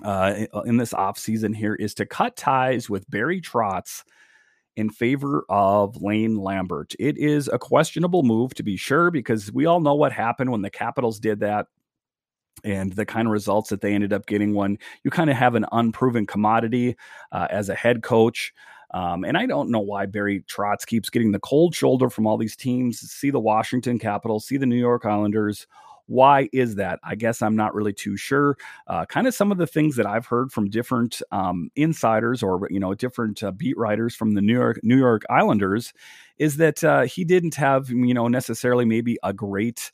uh, 0.02 0.46
in 0.64 0.76
this 0.76 0.92
offseason 0.92 1.54
here 1.54 1.74
is 1.74 1.94
to 1.94 2.06
cut 2.06 2.36
ties 2.36 2.88
with 2.90 3.08
Barry 3.08 3.40
Trotz 3.40 4.02
in 4.76 4.90
favor 4.90 5.44
of 5.48 6.00
Lane 6.00 6.36
Lambert. 6.36 6.94
It 6.98 7.18
is 7.18 7.48
a 7.48 7.58
questionable 7.58 8.22
move 8.22 8.54
to 8.54 8.62
be 8.62 8.76
sure, 8.76 9.10
because 9.10 9.52
we 9.52 9.66
all 9.66 9.80
know 9.80 9.94
what 9.94 10.12
happened 10.12 10.50
when 10.50 10.62
the 10.62 10.70
Capitals 10.70 11.20
did 11.20 11.40
that 11.40 11.66
and 12.64 12.92
the 12.92 13.06
kind 13.06 13.26
of 13.26 13.32
results 13.32 13.70
that 13.70 13.80
they 13.80 13.94
ended 13.94 14.12
up 14.12 14.26
getting 14.26 14.54
when 14.54 14.78
you 15.04 15.10
kind 15.10 15.30
of 15.30 15.36
have 15.36 15.54
an 15.54 15.66
unproven 15.72 16.26
commodity 16.26 16.96
uh, 17.32 17.48
as 17.50 17.68
a 17.68 17.74
head 17.74 18.02
coach. 18.02 18.52
Um, 18.94 19.24
and 19.24 19.38
I 19.38 19.46
don't 19.46 19.70
know 19.70 19.80
why 19.80 20.06
Barry 20.06 20.42
Trotz 20.42 20.86
keeps 20.86 21.08
getting 21.08 21.32
the 21.32 21.40
cold 21.40 21.74
shoulder 21.74 22.10
from 22.10 22.26
all 22.26 22.36
these 22.36 22.54
teams. 22.54 23.00
See 23.00 23.30
the 23.30 23.40
Washington 23.40 23.98
Capitals, 23.98 24.46
see 24.46 24.58
the 24.58 24.66
New 24.66 24.76
York 24.76 25.06
Islanders. 25.06 25.66
Why 26.06 26.48
is 26.52 26.76
that? 26.76 27.00
I 27.04 27.14
guess 27.14 27.42
I'm 27.42 27.56
not 27.56 27.74
really 27.74 27.92
too 27.92 28.16
sure. 28.16 28.56
Uh, 28.86 29.06
kind 29.06 29.26
of 29.26 29.34
some 29.34 29.52
of 29.52 29.58
the 29.58 29.66
things 29.66 29.96
that 29.96 30.06
I've 30.06 30.26
heard 30.26 30.52
from 30.52 30.68
different 30.68 31.22
um, 31.30 31.70
insiders 31.76 32.42
or 32.42 32.66
you 32.70 32.80
know 32.80 32.94
different 32.94 33.42
uh, 33.42 33.52
beat 33.52 33.76
writers 33.76 34.14
from 34.14 34.34
the 34.34 34.42
New 34.42 34.54
York 34.54 34.80
New 34.82 34.98
York 34.98 35.22
Islanders 35.30 35.92
is 36.38 36.56
that 36.56 36.82
uh, 36.84 37.02
he 37.02 37.24
didn't 37.24 37.54
have 37.54 37.88
you 37.90 38.14
know 38.14 38.28
necessarily 38.28 38.84
maybe 38.84 39.18
a 39.22 39.32
great 39.32 39.92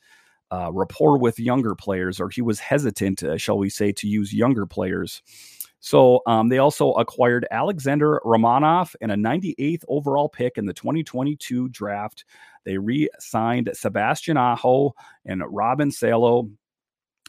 uh, 0.50 0.71
rapport 0.73 1.19
with 1.19 1.38
younger 1.38 1.75
players, 1.75 2.21
or 2.21 2.31
he 2.31 2.43
was 2.43 2.59
hesitant, 2.59 3.23
uh, 3.23 3.37
shall 3.37 3.59
we 3.59 3.69
say, 3.69 3.93
to 3.93 4.09
use 4.09 4.33
younger 4.33 4.67
players. 4.67 5.23
So 5.81 6.23
um, 6.27 6.49
they 6.49 6.59
also 6.59 6.93
acquired 6.93 7.47
Alexander 7.50 8.21
Romanov 8.25 8.95
and 9.00 9.12
a 9.12 9.17
98th 9.17 9.85
overall 9.88 10.29
pick 10.29 10.59
in 10.59 10.67
the 10.67 10.75
2022 10.75 11.69
draft. 11.69 12.25
They 12.68 12.76
re-signed 12.76 13.70
Sebastian 13.72 14.37
Aho 14.37 14.94
and 15.25 15.42
Robin 15.48 15.90
Salo. 15.90 16.50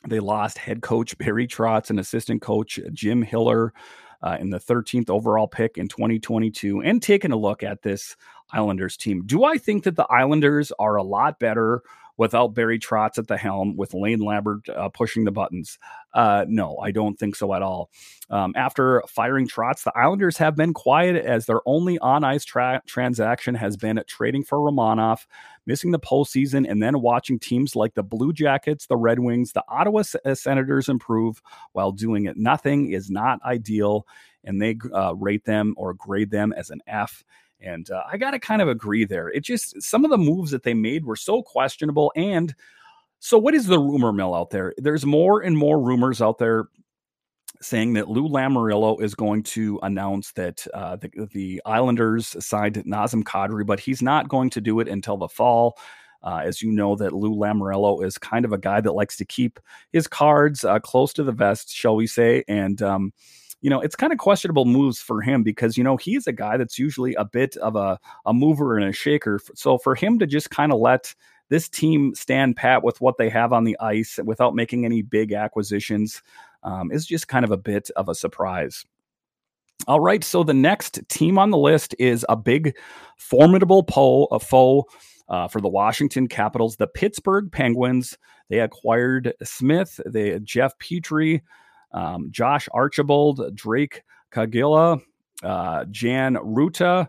They 0.05 0.19
lost 0.19 0.57
head 0.57 0.81
coach 0.81 1.17
Barry 1.17 1.47
Trotz 1.47 1.89
and 1.89 1.97
assistant 1.97 2.41
coach 2.41 2.77
Jim 2.91 3.21
Hiller 3.21 3.73
uh, 4.21 4.35
in 4.37 4.49
the 4.49 4.59
13th 4.59 5.09
overall 5.09 5.47
pick 5.47 5.77
in 5.77 5.87
2022. 5.87 6.81
And 6.81 7.01
taking 7.01 7.31
a 7.31 7.37
look 7.37 7.63
at 7.63 7.83
this 7.83 8.17
Islanders 8.51 8.97
team, 8.97 9.23
do 9.25 9.45
I 9.45 9.57
think 9.57 9.85
that 9.85 9.95
the 9.95 10.07
Islanders 10.11 10.73
are 10.77 10.97
a 10.97 11.03
lot 11.03 11.39
better 11.39 11.83
without 12.19 12.53
Barry 12.53 12.77
Trotz 12.77 13.17
at 13.17 13.27
the 13.27 13.37
helm, 13.37 13.77
with 13.77 13.93
Lane 13.93 14.19
Lambert 14.19 14.67
uh, 14.67 14.89
pushing 14.89 15.23
the 15.23 15.31
buttons? 15.31 15.79
Uh, 16.13 16.43
no, 16.49 16.77
I 16.79 16.91
don't 16.91 17.17
think 17.17 17.37
so 17.37 17.53
at 17.53 17.61
all. 17.61 17.89
Um, 18.29 18.51
after 18.57 19.01
firing 19.07 19.47
Trotz, 19.47 19.83
the 19.83 19.97
Islanders 19.97 20.35
have 20.35 20.57
been 20.57 20.73
quiet 20.73 21.15
as 21.15 21.45
their 21.45 21.61
only 21.65 21.97
on 21.99 22.25
ice 22.25 22.43
tra- 22.43 22.83
transaction 22.85 23.55
has 23.55 23.77
been 23.77 24.03
trading 24.05 24.43
for 24.43 24.57
Romanov, 24.57 25.25
missing 25.65 25.91
the 25.91 25.99
postseason, 25.99 26.69
and 26.69 26.83
then 26.83 26.99
watching 26.99 27.39
teams 27.39 27.73
like 27.73 27.93
the 27.93 28.03
Blue 28.03 28.33
Jackets, 28.33 28.87
the 28.87 28.97
Red 28.97 29.19
Wings, 29.19 29.53
the 29.53 29.63
Ottawa 29.69 30.03
uh, 30.25 30.35
Senators 30.35 30.89
improve 30.89 31.41
while 31.71 31.93
doing 31.93 32.25
it. 32.25 32.35
Nothing 32.35 32.91
is 32.91 33.09
not 33.09 33.39
ideal, 33.45 34.05
and 34.43 34.61
they 34.61 34.77
uh, 34.93 35.15
rate 35.15 35.45
them 35.45 35.73
or 35.77 35.93
grade 35.93 36.31
them 36.31 36.51
as 36.51 36.69
an 36.69 36.81
F. 36.85 37.23
And 37.61 37.89
uh, 37.89 38.03
I 38.11 38.17
got 38.17 38.31
to 38.31 38.39
kind 38.39 38.61
of 38.61 38.69
agree 38.69 39.05
there. 39.05 39.29
It 39.29 39.41
just, 39.41 39.81
some 39.81 40.05
of 40.05 40.11
the 40.11 40.17
moves 40.17 40.51
that 40.51 40.63
they 40.63 40.73
made 40.73 41.05
were 41.05 41.15
so 41.15 41.41
questionable. 41.43 42.11
And 42.15 42.55
so, 43.19 43.37
what 43.37 43.53
is 43.53 43.67
the 43.67 43.79
rumor 43.79 44.13
mill 44.13 44.33
out 44.33 44.49
there? 44.49 44.73
There's 44.77 45.05
more 45.05 45.41
and 45.41 45.57
more 45.57 45.79
rumors 45.81 46.21
out 46.21 46.37
there 46.37 46.69
saying 47.61 47.93
that 47.93 48.07
Lou 48.07 48.27
Lamoriello 48.29 49.01
is 49.01 49.15
going 49.15 49.43
to 49.43 49.79
announce 49.83 50.31
that 50.33 50.65
uh, 50.73 50.95
the, 50.95 51.27
the, 51.33 51.61
Islanders 51.65 52.35
signed 52.43 52.75
Nazem 52.85 53.23
Kadri, 53.23 53.65
but 53.65 53.81
he's 53.81 54.01
not 54.01 54.29
going 54.29 54.49
to 54.51 54.61
do 54.61 54.79
it 54.79 54.87
until 54.87 55.17
the 55.17 55.27
fall. 55.27 55.77
Uh, 56.23 56.41
as 56.43 56.61
you 56.61 56.71
know, 56.71 56.95
that 56.95 57.13
Lou 57.13 57.35
Lamoriello 57.35 58.03
is 58.03 58.17
kind 58.17 58.45
of 58.45 58.53
a 58.53 58.57
guy 58.57 58.81
that 58.81 58.93
likes 58.93 59.17
to 59.17 59.25
keep 59.25 59.59
his 59.91 60.07
cards 60.07 60.63
uh, 60.65 60.79
close 60.79 61.13
to 61.13 61.23
the 61.23 61.31
vest, 61.31 61.73
shall 61.73 61.95
we 61.95 62.07
say, 62.07 62.43
and 62.47 62.81
um, 62.81 63.13
you 63.61 63.69
know, 63.69 63.81
it's 63.81 63.95
kind 63.95 64.13
of 64.13 64.19
questionable 64.19 64.65
moves 64.65 65.01
for 65.01 65.21
him 65.21 65.43
because, 65.43 65.77
you 65.77 65.83
know, 65.83 65.97
he's 65.97 66.27
a 66.27 66.31
guy 66.31 66.57
that's 66.57 66.79
usually 66.79 67.13
a 67.15 67.25
bit 67.25 67.57
of 67.57 67.75
a, 67.75 67.99
a 68.25 68.33
mover 68.33 68.77
and 68.77 68.87
a 68.87 68.93
shaker. 68.93 69.39
So 69.55 69.77
for 69.77 69.95
him 69.95 70.19
to 70.19 70.27
just 70.27 70.49
kind 70.49 70.71
of 70.71 70.79
let 70.79 71.13
this 71.49 71.67
team 71.67 72.13
stand 72.15 72.55
pat 72.55 72.83
with 72.83 73.01
what 73.01 73.17
they 73.17 73.29
have 73.29 73.51
on 73.51 73.63
the 73.63 73.77
ice 73.79 74.19
without 74.23 74.55
making 74.55 74.85
any 74.85 75.01
big 75.01 75.33
acquisitions 75.33 76.21
um, 76.63 76.91
is 76.91 77.05
just 77.05 77.27
kind 77.27 77.43
of 77.43 77.51
a 77.51 77.57
bit 77.57 77.89
of 77.95 78.07
a 78.07 78.15
surprise. 78.15 78.85
All 79.87 79.99
right, 79.99 80.23
so 80.23 80.43
the 80.43 80.53
next 80.53 80.99
team 81.07 81.39
on 81.39 81.51
the 81.51 81.57
list 81.57 81.95
is 81.99 82.25
a 82.29 82.35
big, 82.35 82.75
formidable 83.17 83.81
po- 83.81 84.25
a 84.25 84.39
foe 84.39 84.85
uh, 85.29 85.47
for 85.47 85.61
the 85.61 85.69
Washington 85.69 86.27
Capitals, 86.27 86.75
the 86.75 86.87
Pittsburgh 86.87 87.51
Penguins. 87.51 88.17
They 88.49 88.59
acquired 88.59 89.33
Smith, 89.43 89.99
they 90.05 90.37
Jeff 90.39 90.77
Petry, 90.79 91.41
um, 91.91 92.27
Josh 92.31 92.67
Archibald, 92.71 93.55
Drake 93.55 94.03
Caggiula, 94.31 95.01
uh, 95.43 95.85
Jan 95.91 96.35
Rutta, 96.35 97.07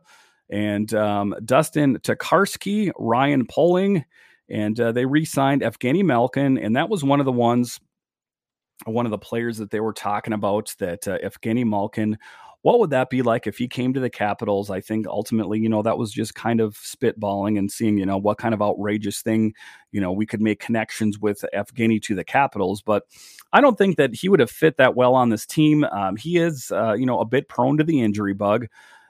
and 0.49 0.93
um, 0.95 1.35
Dustin 1.45 1.99
Tokarski, 1.99 2.91
Ryan 2.99 3.47
Poehling, 3.47 4.05
and 4.49 4.79
uh, 4.81 4.93
they 4.93 5.07
re-signed 5.07 5.63
Evgeny 5.63 6.05
Malkin, 6.05 6.59
and 6.59 6.77
that 6.77 6.89
was 6.89 7.05
one 7.05 7.21
of 7.21 7.27
the 7.27 7.33
ones, 7.33 7.79
one 8.85 9.07
of 9.07 9.11
the 9.11 9.19
players 9.19 9.59
that 9.59 9.71
they 9.71 9.81
were 9.81 9.93
talking 9.93 10.33
about 10.33 10.75
that 10.79 11.07
uh, 11.07 11.19
Evgeny 11.19 11.65
Malkin 11.65 12.19
what 12.63 12.79
would 12.79 12.91
that 12.91 13.09
be 13.09 13.23
like 13.23 13.47
if 13.47 13.57
he 13.57 13.69
came 13.69 13.95
to 13.95 14.01
the 14.01 14.11
Capitals? 14.11 14.71
I 14.71 14.81
think 14.81 15.07
ultimately, 15.07 15.59
you 15.59 15.69
know, 15.69 15.83
that 15.83 15.97
was 15.97 16.13
just 16.13 16.35
kind 16.35 16.61
of 16.61 16.75
spitballing 16.75 17.59
and 17.59 17.73
seeing, 17.73 17.97
you 17.97 18.05
know, 18.05 18.19
what 18.19 18.39
kind 18.39 18.53
of 18.53 18.61
outrageous 18.61 19.23
thing, 19.23 19.55
you 19.93 20.01
know, 20.01 20.13
we 20.13 20.27
could 20.27 20.43
make 20.43 20.61
connections 20.61 21.19
with 21.19 21.43
Evgeny 21.55 22.03
to 22.03 22.15
the 22.15 22.25
Capitals. 22.25 22.83
But 22.83 23.05
I 23.53 23.61
don't 23.61 23.77
think 23.77 23.97
that 23.97 24.15
he 24.15 24.29
would 24.29 24.41
have 24.41 24.51
fit 24.51 24.77
that 24.77 24.95
well 24.95 25.15
on 25.15 25.29
this 25.29 25.47
team. 25.47 25.85
Um, 25.85 26.17
he 26.17 26.39
is, 26.39 26.71
uh, 26.71 26.93
you 26.93 27.07
know, 27.07 27.21
a 27.21 27.25
bit 27.25 27.49
prone 27.49 27.77
to 27.79 27.85
the 27.85 28.01
injury 28.01 28.35
bug. 28.35 28.67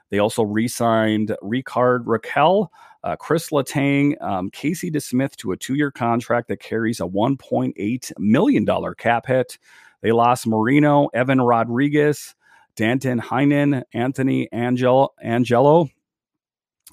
They 0.09 0.19
also 0.19 0.43
re-signed 0.43 1.35
Rickard 1.41 2.05
Rakell, 2.05 2.67
uh, 3.03 3.15
Chris 3.15 3.49
Letang, 3.49 4.21
um, 4.21 4.49
Casey 4.49 4.91
DeSmith 4.91 5.35
to 5.37 5.53
a 5.53 5.57
two-year 5.57 5.91
contract 5.91 6.49
that 6.49 6.59
carries 6.59 6.99
a 6.99 7.05
$1.8 7.05 8.11
million 8.17 8.93
cap 8.97 9.25
hit. 9.27 9.57
They 10.01 10.11
lost 10.11 10.47
Marino, 10.47 11.07
Evan 11.13 11.39
Rodrigues, 11.39 12.35
Danton 12.75 13.21
Heinen, 13.21 13.83
Anthony 13.93 14.49
Angel, 14.51 15.13
Angello, 15.23 15.89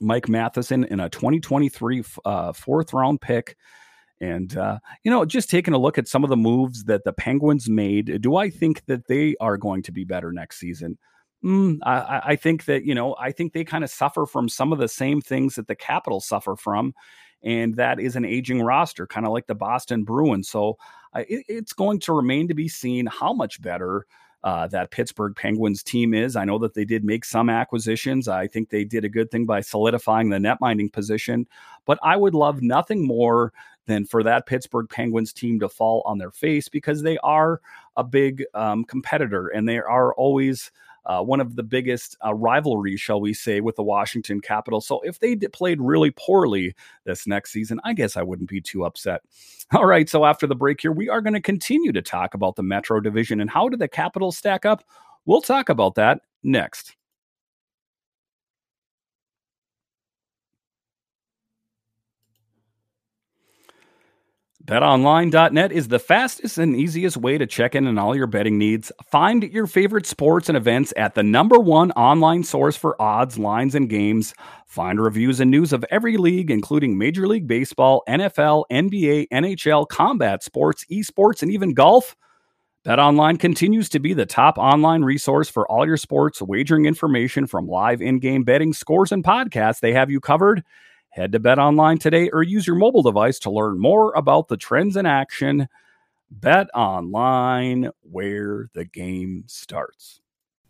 Mike 0.00 0.28
Matheson 0.28 0.84
in 0.84 1.00
a 1.00 1.08
2023 1.08 2.04
uh, 2.24 2.52
fourth 2.52 2.92
round 2.92 3.20
pick. 3.20 3.56
And, 4.20 4.57
uh, 4.57 4.78
you 5.04 5.11
know, 5.11 5.24
just 5.24 5.48
taking 5.48 5.74
a 5.74 5.78
look 5.78 5.98
at 5.98 6.09
some 6.09 6.24
of 6.24 6.31
the 6.31 6.37
moves 6.37 6.85
that 6.85 7.04
the 7.04 7.12
Penguins 7.12 7.68
made, 7.68 8.20
do 8.20 8.37
I 8.37 8.50
think 8.50 8.85
that 8.87 9.07
they 9.07 9.37
are 9.40 9.57
going 9.57 9.83
to 9.83 9.92
be 9.92 10.04
better 10.04 10.33
next 10.33 10.59
season? 10.59 10.98
Mm, 11.44 11.78
I, 11.85 12.20
I, 12.24 12.37
think 12.37 12.64
that, 12.64 12.85
you 12.85 12.94
know, 12.94 13.14
I 13.20 13.31
think 13.31 13.52
they 13.52 13.62
kind 13.62 13.85
of 13.85 13.90
suffer 13.90 14.26
from 14.26 14.48
some 14.48 14.72
of 14.72 14.81
the 14.81 14.88
same 14.88 15.20
things 15.20 15.54
that 15.54 15.68
the 15.68 15.76
Capitals 15.76 16.26
suffer 16.26 16.57
from. 16.57 16.94
And 17.44 17.76
that 17.76 18.00
is 18.00 18.16
an 18.16 18.24
aging 18.24 18.62
roster, 18.62 19.07
kind 19.07 19.24
of 19.24 19.33
like 19.33 19.46
the 19.46 19.54
Boston 19.54 20.02
Bruins. 20.02 20.48
So 20.48 20.78
uh, 21.14 21.22
it, 21.28 21.44
it's 21.48 21.72
going 21.72 22.00
to 22.00 22.12
remain 22.12 22.48
to 22.48 22.54
be 22.54 22.66
seen 22.66 23.07
how 23.07 23.33
much 23.33 23.62
better 23.62 24.04
uh, 24.44 24.66
that 24.68 24.90
Pittsburgh 24.90 25.35
Penguins 25.37 25.83
team 25.83 26.14
is. 26.14 26.37
I 26.37 26.44
know 26.44 26.59
that 26.59 26.74
they 26.74 26.85
did 26.85 27.04
make 27.04 27.24
some 27.24 27.48
acquisitions. 27.50 28.28
I 28.28 28.46
think 28.46 28.70
they 28.70 28.85
did 28.85 29.04
a 29.04 29.09
good 29.09 29.31
thing 29.31 29.46
by 29.46 29.61
solidifying 29.61 30.31
the 30.31 30.38
net 30.38 30.59
minding 30.61 30.90
position, 30.90 31.46
but 31.87 31.98
I 32.02 32.16
would 32.16 32.35
love 32.35 32.62
nothing 32.62 33.07
more 33.07 33.52
than 33.88 34.05
for 34.05 34.22
that 34.22 34.46
Pittsburgh 34.46 34.88
Penguins 34.88 35.33
team 35.33 35.59
to 35.59 35.68
fall 35.68 36.03
on 36.07 36.18
their 36.18 36.31
face 36.31 36.68
because 36.68 37.03
they 37.03 37.18
are 37.18 37.61
a 37.96 38.05
big 38.05 38.44
um, 38.55 38.85
competitor 38.85 39.48
and 39.48 39.68
they 39.68 39.79
are 39.79 40.14
always 40.14 40.70
uh, 41.07 41.22
one 41.22 41.40
of 41.40 41.57
the 41.57 41.62
biggest 41.62 42.16
uh, 42.24 42.35
rivalries, 42.35 43.01
shall 43.01 43.20
we 43.20 43.33
say, 43.33 43.61
with 43.61 43.77
the 43.77 43.83
Washington 43.83 44.40
Capitals. 44.40 44.87
So 44.87 45.01
if 45.01 45.18
they 45.18 45.37
played 45.37 45.81
really 45.81 46.11
poorly 46.11 46.74
this 47.05 47.27
next 47.27 47.51
season, 47.51 47.81
I 47.83 47.94
guess 47.94 48.16
I 48.16 48.22
wouldn't 48.22 48.51
be 48.51 48.61
too 48.61 48.85
upset. 48.85 49.22
All 49.72 49.87
right, 49.87 50.09
so 50.09 50.24
after 50.24 50.46
the 50.46 50.55
break 50.55 50.81
here, 50.81 50.92
we 50.92 51.09
are 51.09 51.22
going 51.22 51.35
to 51.35 51.40
continue 51.40 51.92
to 51.92 52.03
talk 52.03 52.35
about 52.35 52.57
the 52.57 52.62
Metro 52.62 53.01
Division 53.01 53.40
and 53.40 53.51
how 53.51 53.68
do 53.68 53.77
the 53.77 53.88
Capitals 53.88 54.37
stack 54.37 54.66
up. 54.66 54.85
We'll 55.24 55.40
talk 55.40 55.70
about 55.70 55.94
that 55.94 56.20
next. 56.42 56.94
BetOnline.net 64.68 65.72
is 65.72 65.88
the 65.88 65.98
fastest 65.98 66.59
and 66.59 66.76
easiest 66.76 67.16
way 67.16 67.38
to 67.38 67.46
check 67.46 67.74
in 67.74 67.87
on 67.87 67.96
all 67.96 68.14
your 68.14 68.26
betting 68.26 68.59
needs. 68.59 68.92
Find 69.07 69.42
your 69.44 69.66
favorite 69.66 70.04
sports 70.04 70.50
and 70.50 70.59
events 70.59 70.92
at 70.98 71.14
the 71.14 71.22
number 71.22 71.59
one 71.59 71.90
online 71.92 72.44
source 72.44 72.76
for 72.76 73.00
odds, 73.00 73.38
lines, 73.38 73.74
and 73.74 73.88
games. 73.88 74.35
Find 74.66 75.00
reviews 75.00 75.40
and 75.40 75.50
news 75.50 75.72
of 75.72 75.87
every 75.90 76.18
league, 76.18 76.50
including 76.50 76.98
Major 76.98 77.26
League 77.26 77.46
Baseball, 77.46 78.02
NFL, 78.07 78.64
NBA, 78.70 79.28
NHL, 79.33 79.88
combat 79.88 80.42
sports, 80.42 80.85
esports, 80.92 81.40
and 81.40 81.50
even 81.50 81.72
golf. 81.72 82.14
BetOnline 82.85 83.40
continues 83.40 83.88
to 83.88 84.00
be 84.00 84.12
the 84.12 84.26
top 84.26 84.59
online 84.59 85.02
resource 85.02 85.48
for 85.48 85.66
all 85.72 85.87
your 85.87 85.96
sports 85.96 86.42
wagering 86.42 86.85
information 86.85 87.46
from 87.46 87.68
live 87.68 88.02
in 88.02 88.18
game 88.18 88.44
betting, 88.44 88.74
scores, 88.74 89.12
and 89.12 89.24
podcasts. 89.24 89.81
They 89.81 89.94
have 89.94 90.11
you 90.11 90.20
covered. 90.20 90.62
Head 91.10 91.32
to 91.32 91.40
Bet 91.40 91.58
Online 91.58 91.98
today 91.98 92.28
or 92.30 92.42
use 92.42 92.66
your 92.66 92.76
mobile 92.76 93.02
device 93.02 93.38
to 93.40 93.50
learn 93.50 93.80
more 93.80 94.12
about 94.14 94.48
the 94.48 94.56
trends 94.56 94.96
in 94.96 95.06
action. 95.06 95.68
Bet 96.30 96.68
online 96.74 97.90
where 98.02 98.68
the 98.74 98.84
game 98.84 99.44
starts. 99.46 100.20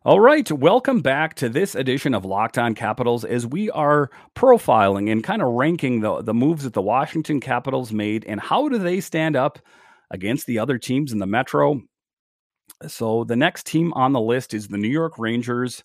All 0.08 0.22
right, 0.22 0.50
welcome 0.50 1.02
back 1.02 1.34
to 1.34 1.50
this 1.50 1.76
edition 1.76 2.14
of 2.14 2.24
Locked 2.24 2.58
On 2.58 2.74
Capitals 2.74 3.26
as 3.26 3.46
we 3.46 3.70
are 3.72 4.10
profiling 4.38 5.12
and 5.12 5.22
kind 5.22 5.42
of 5.42 5.50
ranking 5.50 6.00
the, 6.00 6.22
the 6.22 6.34
moves 6.34 6.64
that 6.64 6.72
the 6.72 6.82
Washington 6.82 7.42
Capitals 7.42 7.92
made 7.92 8.24
and 8.24 8.40
how 8.40 8.70
do 8.70 8.78
they 8.78 9.02
stand 9.02 9.36
up 9.36 9.60
against 10.10 10.46
the 10.46 10.60
other 10.60 10.78
teams 10.78 11.12
in 11.12 11.20
the 11.20 11.26
Metro. 11.26 11.82
So 12.88 13.26
the 13.26 13.36
next 13.36 13.66
team 13.66 13.92
on 13.96 14.14
the 14.14 14.22
list 14.22 14.54
is 14.54 14.70
the 14.70 14.78
New 14.78 14.88
York 14.88 15.20
Rangers. 15.20 15.84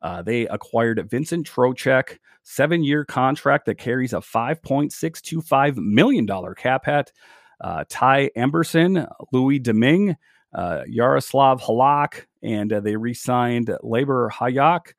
Uh, 0.00 0.22
they 0.22 0.46
acquired 0.46 1.04
Vincent 1.10 1.50
Trocheck, 1.50 2.18
seven 2.44 2.84
year 2.84 3.04
contract 3.04 3.66
that 3.66 3.78
carries 3.78 4.12
a 4.12 4.18
$5.625 4.18 5.76
million 5.76 6.28
cap 6.54 6.84
hit. 6.84 7.12
Uh, 7.60 7.82
Ty 7.88 8.30
Emberson, 8.36 9.10
Louis 9.32 9.58
Domingue, 9.58 10.14
uh, 10.54 10.82
Yaroslav 10.86 11.60
Halak, 11.60 12.26
and 12.46 12.72
uh, 12.72 12.80
they 12.80 12.96
re 12.96 13.12
signed 13.12 13.70
Libor 13.82 14.30
Hajek. 14.32 14.92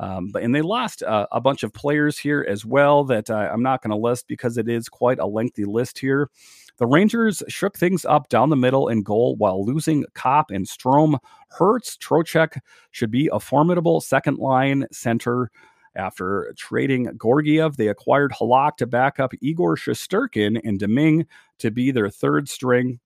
Um, 0.00 0.30
but, 0.32 0.42
and 0.42 0.52
they 0.52 0.62
lost 0.62 1.04
uh, 1.04 1.26
a 1.30 1.40
bunch 1.40 1.62
of 1.62 1.72
players 1.72 2.18
here 2.18 2.44
as 2.48 2.64
well 2.64 3.04
that 3.04 3.30
I'm 3.30 3.62
not 3.62 3.80
going 3.80 3.90
to 3.90 3.96
list 3.96 4.26
because 4.26 4.58
it 4.58 4.68
is 4.68 4.88
quite 4.88 5.20
a 5.20 5.26
lengthy 5.26 5.64
list 5.64 6.00
here. 6.00 6.30
The 6.78 6.86
Rangers 6.86 7.42
shook 7.46 7.78
things 7.78 8.04
up 8.04 8.28
down 8.28 8.50
the 8.50 8.56
middle 8.56 8.88
in 8.88 9.02
goal 9.02 9.36
while 9.36 9.64
losing 9.64 10.04
Copp 10.14 10.50
and 10.50 10.66
Strome. 10.66 11.18
Hertz, 11.50 11.96
Trocheck 11.96 12.58
should 12.90 13.12
be 13.12 13.30
a 13.32 13.38
formidable 13.38 14.00
second 14.00 14.38
line 14.38 14.86
center. 14.90 15.50
After 15.96 16.52
trading 16.58 17.16
Georgiev, 17.22 17.76
they 17.76 17.86
acquired 17.86 18.32
Halak 18.32 18.78
to 18.78 18.86
back 18.86 19.20
up 19.20 19.32
Igor 19.40 19.76
Shesterkin 19.76 20.60
and 20.64 20.80
Domingue 20.80 21.26
to 21.60 21.70
be 21.70 21.92
their 21.92 22.10
third 22.10 22.48
string. 22.48 22.98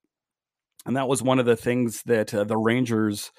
And 0.87 0.97
that 0.97 1.07
was 1.09 1.23
one 1.23 1.39
of 1.39 1.45
the 1.45 1.57
things 1.57 2.03
that 2.05 2.33
uh, 2.33 2.45
the 2.45 2.57
Rangers 2.57 3.31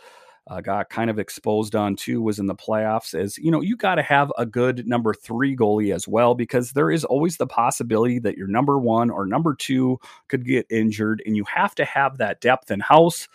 uh, 0.47 0.61
got 0.61 0.89
kind 0.89 1.09
of 1.09 1.19
exposed 1.19 1.75
on 1.75 1.95
too 1.95 2.21
was 2.21 2.39
in 2.39 2.47
the 2.47 2.55
playoffs 2.55 3.17
is 3.17 3.37
you 3.37 3.51
know 3.51 3.61
you 3.61 3.75
got 3.75 3.95
to 3.95 4.01
have 4.01 4.31
a 4.37 4.45
good 4.45 4.87
number 4.87 5.13
three 5.13 5.55
goalie 5.55 5.93
as 5.93 6.07
well 6.07 6.33
because 6.33 6.71
there 6.71 6.91
is 6.91 7.05
always 7.05 7.37
the 7.37 7.47
possibility 7.47 8.19
that 8.19 8.37
your 8.37 8.47
number 8.47 8.79
one 8.79 9.09
or 9.09 9.25
number 9.25 9.55
two 9.55 9.99
could 10.27 10.45
get 10.45 10.65
injured 10.69 11.21
and 11.25 11.35
you 11.35 11.43
have 11.45 11.75
to 11.75 11.85
have 11.85 12.17
that 12.17 12.41
depth 12.41 12.71
in 12.71 12.79
house. 12.79 13.27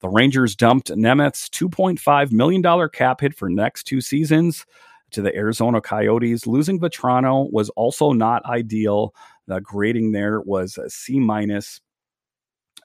The 0.00 0.08
rangers 0.08 0.54
dumped 0.54 0.94
nemeth's 0.96 1.48
$2.5 1.48 2.32
million 2.32 2.88
cap 2.90 3.20
hit 3.20 3.34
for 3.34 3.48
next 3.48 3.84
two 3.84 4.00
seasons 4.00 4.64
to 5.10 5.22
the 5.22 5.34
arizona 5.34 5.80
coyotes. 5.80 6.46
Losing 6.46 6.78
Vatrano 6.78 7.50
was 7.50 7.68
also 7.70 8.12
not 8.12 8.44
ideal. 8.44 9.14
The 9.46 9.60
grading 9.60 10.12
there 10.12 10.40
was 10.40 10.76
a 10.78 10.90
c 10.90 11.18
minus 11.18 11.80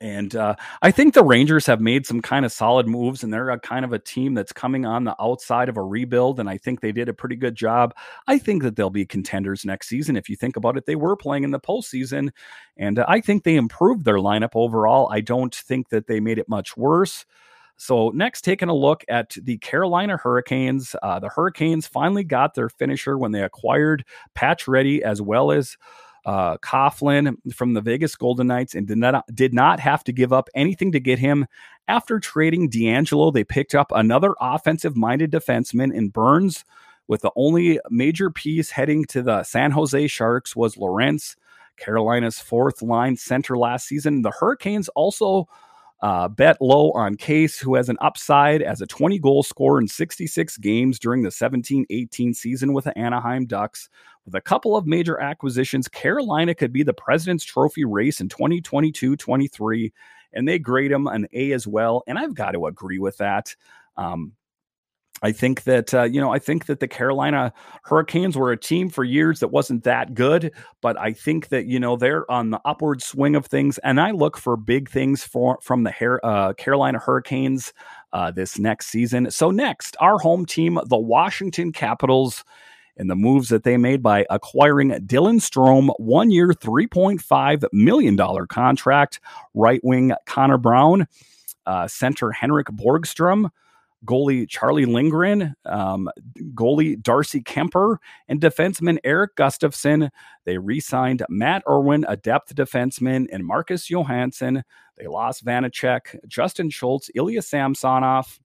and 0.03 0.35
uh, 0.35 0.55
I 0.81 0.91
think 0.91 1.13
the 1.13 1.23
Rangers 1.23 1.65
have 1.65 1.79
made 1.79 2.05
some 2.05 2.21
kind 2.21 2.43
of 2.43 2.51
solid 2.51 2.89
moves, 2.89 3.23
and 3.23 3.33
they're 3.33 3.49
a 3.49 3.57
kind 3.57 3.85
of 3.85 3.93
a 3.93 3.99
team 3.99 4.33
that's 4.33 4.51
coming 4.51 4.85
on 4.85 5.05
the 5.05 5.15
outside 5.17 5.69
of 5.69 5.77
a 5.77 5.81
rebuild. 5.81 6.41
And 6.41 6.49
I 6.49 6.57
think 6.57 6.81
they 6.81 6.91
did 6.91 7.07
a 7.07 7.13
pretty 7.13 7.37
good 7.37 7.55
job. 7.55 7.95
I 8.27 8.37
think 8.37 8.63
that 8.63 8.75
they'll 8.75 8.89
be 8.89 9.05
contenders 9.05 9.63
next 9.63 9.87
season. 9.87 10.17
If 10.17 10.27
you 10.27 10.35
think 10.35 10.57
about 10.57 10.75
it, 10.75 10.85
they 10.85 10.97
were 10.97 11.15
playing 11.15 11.45
in 11.45 11.51
the 11.51 11.59
postseason, 11.59 12.31
and 12.75 12.99
I 12.99 13.21
think 13.21 13.45
they 13.45 13.55
improved 13.55 14.03
their 14.03 14.17
lineup 14.17 14.51
overall. 14.55 15.07
I 15.09 15.21
don't 15.21 15.55
think 15.55 15.87
that 15.87 16.07
they 16.07 16.19
made 16.19 16.37
it 16.37 16.49
much 16.49 16.75
worse. 16.75 17.25
So, 17.77 18.09
next, 18.09 18.41
taking 18.41 18.69
a 18.69 18.75
look 18.75 19.05
at 19.07 19.37
the 19.41 19.57
Carolina 19.59 20.17
Hurricanes. 20.17 20.97
Uh, 21.01 21.19
the 21.19 21.29
Hurricanes 21.29 21.87
finally 21.87 22.25
got 22.25 22.55
their 22.55 22.67
finisher 22.67 23.17
when 23.17 23.31
they 23.31 23.41
acquired 23.41 24.03
Pacioretty 24.35 24.99
as 24.99 25.21
well 25.21 25.49
as 25.49 25.77
uh, 26.25 26.57
Coghlan 26.57 27.35
from 27.53 27.73
the 27.73 27.81
Vegas 27.81 28.15
Golden 28.15 28.47
Knights 28.47 28.75
and 28.75 28.87
did 28.87 28.97
not, 28.97 29.25
did 29.33 29.53
not 29.53 29.79
have 29.79 30.03
to 30.05 30.11
give 30.11 30.31
up 30.31 30.49
anything 30.55 30.91
to 30.91 30.99
get 30.99 31.19
him. 31.19 31.45
After 31.87 32.19
trading 32.19 32.69
DeAngelo, 32.69 33.33
they 33.33 33.43
picked 33.43 33.75
up 33.75 33.91
another 33.93 34.33
offensive 34.39 34.95
minded 34.95 35.31
defenseman 35.31 35.93
in 35.93 36.09
Burns, 36.09 36.63
with 37.07 37.21
the 37.21 37.31
only 37.35 37.79
major 37.89 38.29
piece 38.29 38.71
heading 38.71 39.05
to 39.05 39.21
the 39.21 39.43
San 39.43 39.71
Jose 39.71 40.07
Sharks 40.07 40.55
was 40.55 40.77
Lorentz, 40.77 41.35
Carolina's 41.77 42.39
fourth 42.39 42.81
line 42.81 43.17
center 43.17 43.57
last 43.57 43.87
season. 43.87 44.21
The 44.21 44.31
Hurricanes 44.31 44.87
also 44.89 45.47
uh, 46.01 46.27
bet 46.27 46.61
low 46.61 46.91
on 46.91 47.15
Kase, 47.15 47.59
who 47.59 47.75
has 47.75 47.89
an 47.89 47.97
upside 48.01 48.61
as 48.61 48.81
a 48.81 48.87
20 48.87 49.19
goal 49.19 49.41
scorer 49.41 49.79
in 49.79 49.87
66 49.87 50.57
games 50.57 50.99
during 50.99 51.23
the 51.23 51.31
17 51.31 51.85
18 51.89 52.33
season 52.33 52.73
with 52.73 52.85
the 52.85 52.97
Anaheim 52.97 53.45
Ducks. 53.45 53.89
With 54.25 54.35
a 54.35 54.41
couple 54.41 54.77
of 54.77 54.85
major 54.85 55.19
acquisitions, 55.19 55.87
Carolina 55.87 56.55
could 56.55 56.71
be 56.71 56.83
the 56.83 56.93
President's 56.93 57.43
Trophy 57.43 57.83
race 57.83 58.21
in 58.21 58.29
2022 58.29 59.17
23, 59.17 59.93
and 60.33 60.47
they 60.47 60.59
grade 60.59 60.91
him 60.91 61.07
an 61.07 61.27
A 61.33 61.51
as 61.51 61.67
well. 61.67 62.03
And 62.07 62.17
I've 62.17 62.33
got 62.33 62.51
to 62.51 62.67
agree 62.67 62.99
with 62.99 63.17
that. 63.17 63.55
Um, 63.97 64.33
I 65.23 65.31
think 65.31 65.63
that 65.63 65.93
uh, 65.93 66.03
you 66.03 66.19
know 66.19 66.31
I 66.31 66.39
think 66.39 66.65
that 66.65 66.81
the 66.81 66.87
Carolina 66.87 67.53
Hurricanes 67.83 68.37
were 68.37 68.51
a 68.51 68.57
team 68.57 68.89
for 68.89 69.05
years 69.05 69.39
that 69.39 69.47
wasn't 69.47 69.85
that 69.85 70.13
good, 70.13 70.51
but 70.81 70.99
I 70.99 71.13
think 71.13 71.47
that 71.47 71.65
you 71.65 71.79
know 71.79 71.95
they're 71.95 72.29
on 72.29 72.49
the 72.49 72.59
upward 72.65 73.01
swing 73.01 73.35
of 73.35 73.45
things, 73.45 73.77
and 73.79 74.01
I 74.01 74.11
look 74.11 74.37
for 74.37 74.57
big 74.57 74.89
things 74.89 75.23
for 75.23 75.59
from 75.61 75.83
the 75.83 76.19
uh, 76.23 76.53
Carolina 76.53 76.99
Hurricanes 76.99 77.73
uh, 78.11 78.31
this 78.31 78.59
next 78.59 78.87
season. 78.87 79.31
So 79.31 79.49
next, 79.49 79.95
our 80.01 80.17
home 80.17 80.45
team, 80.45 80.77
the 80.87 80.97
Washington 80.97 81.71
Capitals. 81.71 82.43
And 82.95 83.09
the 83.09 83.15
moves 83.15 83.49
that 83.49 83.63
they 83.63 83.77
made 83.77 84.03
by 84.03 84.25
acquiring 84.29 84.91
Dylan 84.91 85.39
Strome, 85.39 85.93
one 85.97 86.29
year, 86.29 86.49
$3.5 86.49 87.65
million 87.73 88.17
contract, 88.47 89.19
right 89.53 89.81
wing 89.83 90.13
Connor 90.25 90.59
Brown, 90.59 91.07
uh, 91.65 91.87
center 91.87 92.31
Henrik 92.31 92.67
Borgstrom, 92.67 93.49
goalie 94.05 94.47
Charlie 94.47 94.85
Lindgren, 94.85 95.55
um, 95.65 96.09
goalie 96.53 97.01
Darcy 97.01 97.41
Kuemper, 97.41 97.97
and 98.27 98.41
defenseman 98.41 98.97
Erik 99.03 99.35
Gustafsson. 99.35 100.09
They 100.45 100.57
re 100.57 100.79
signed 100.79 101.23
Matt 101.29 101.63
Irwin, 101.67 102.05
a 102.07 102.17
depth 102.17 102.55
defenseman, 102.55 103.27
and 103.31 103.45
Marcus 103.45 103.89
Johansson. 103.89 104.63
They 104.97 105.07
lost 105.07 105.45
Vanecek, 105.45 106.19
Justin 106.27 106.69
Schultz, 106.69 107.09
Ilya 107.15 107.41
Samsonov. 107.41 108.39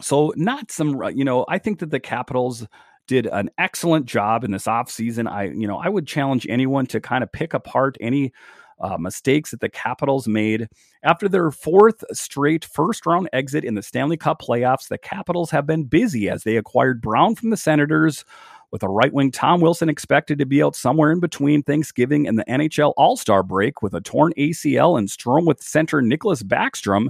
So, 0.00 0.32
not 0.36 0.70
some, 0.70 1.02
you 1.14 1.24
know, 1.24 1.44
I 1.48 1.58
think 1.58 1.80
that 1.80 1.90
the 1.90 1.98
Capitals 1.98 2.66
did 3.08 3.26
an 3.26 3.50
excellent 3.58 4.06
job 4.06 4.44
in 4.44 4.52
this 4.52 4.66
offseason. 4.66 5.28
I, 5.28 5.44
you 5.44 5.66
know, 5.66 5.78
I 5.78 5.88
would 5.88 6.06
challenge 6.06 6.46
anyone 6.48 6.86
to 6.86 7.00
kind 7.00 7.24
of 7.24 7.32
pick 7.32 7.54
apart 7.54 7.96
any 8.00 8.32
uh, 8.80 8.96
mistakes 8.96 9.50
that 9.50 9.60
the 9.60 9.68
Capitals 9.68 10.28
made. 10.28 10.68
After 11.02 11.28
their 11.28 11.50
fourth 11.50 12.04
straight 12.12 12.64
first 12.64 13.06
round 13.06 13.28
exit 13.32 13.64
in 13.64 13.74
the 13.74 13.82
Stanley 13.82 14.16
Cup 14.16 14.40
playoffs, 14.40 14.88
the 14.88 14.98
Capitals 14.98 15.50
have 15.50 15.66
been 15.66 15.84
busy 15.84 16.28
as 16.28 16.44
they 16.44 16.56
acquired 16.56 17.00
Brown 17.00 17.34
from 17.34 17.50
the 17.50 17.56
Senators. 17.56 18.24
With 18.70 18.82
a 18.82 18.88
right 18.88 19.12
wing 19.12 19.30
Tom 19.30 19.62
Wilson 19.62 19.88
expected 19.88 20.38
to 20.38 20.44
be 20.44 20.62
out 20.62 20.76
somewhere 20.76 21.10
in 21.10 21.20
between 21.20 21.62
Thanksgiving 21.62 22.28
and 22.28 22.38
the 22.38 22.44
NHL 22.44 22.92
All 22.98 23.16
Star 23.16 23.42
break 23.42 23.80
with 23.80 23.94
a 23.94 24.00
torn 24.02 24.34
ACL 24.36 24.98
and 24.98 25.10
Strom 25.10 25.46
with 25.46 25.62
center 25.62 26.02
Nicklas 26.02 26.42
Backstrom 26.42 27.08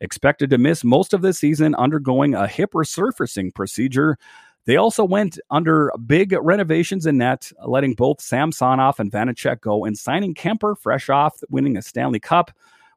expected 0.00 0.50
to 0.50 0.58
miss 0.58 0.82
most 0.84 1.14
of 1.14 1.22
the 1.22 1.32
season 1.32 1.74
undergoing 1.76 2.34
a 2.34 2.46
hip 2.48 2.72
resurfacing 2.72 3.54
procedure. 3.54 4.18
They 4.66 4.76
also 4.76 5.04
went 5.04 5.38
under 5.50 5.92
big 6.06 6.32
renovations 6.32 7.06
in 7.06 7.18
net, 7.18 7.50
letting 7.64 7.94
both 7.94 8.20
Samsonov 8.20 8.98
and 8.98 9.12
Vanecek 9.12 9.60
go 9.60 9.84
and 9.84 9.96
signing 9.96 10.34
Kuemper 10.34 10.76
fresh 10.76 11.08
off 11.08 11.38
winning 11.48 11.76
a 11.76 11.82
Stanley 11.82 12.18
Cup 12.18 12.50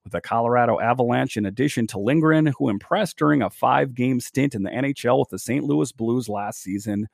with 0.03 0.13
the 0.13 0.21
Colorado 0.21 0.79
Avalanche, 0.79 1.37
in 1.37 1.45
addition 1.45 1.85
to 1.87 1.99
Lindgren, 1.99 2.47
who 2.57 2.69
impressed 2.69 3.17
during 3.17 3.43
a 3.43 3.51
five 3.51 3.93
game 3.93 4.19
stint 4.19 4.55
in 4.55 4.63
the 4.63 4.71
NHL 4.71 5.19
with 5.19 5.29
the 5.29 5.37
St. 5.37 5.63
Louis 5.63 5.91
Blues 5.91 6.27
last 6.27 6.61
season. 6.63 7.07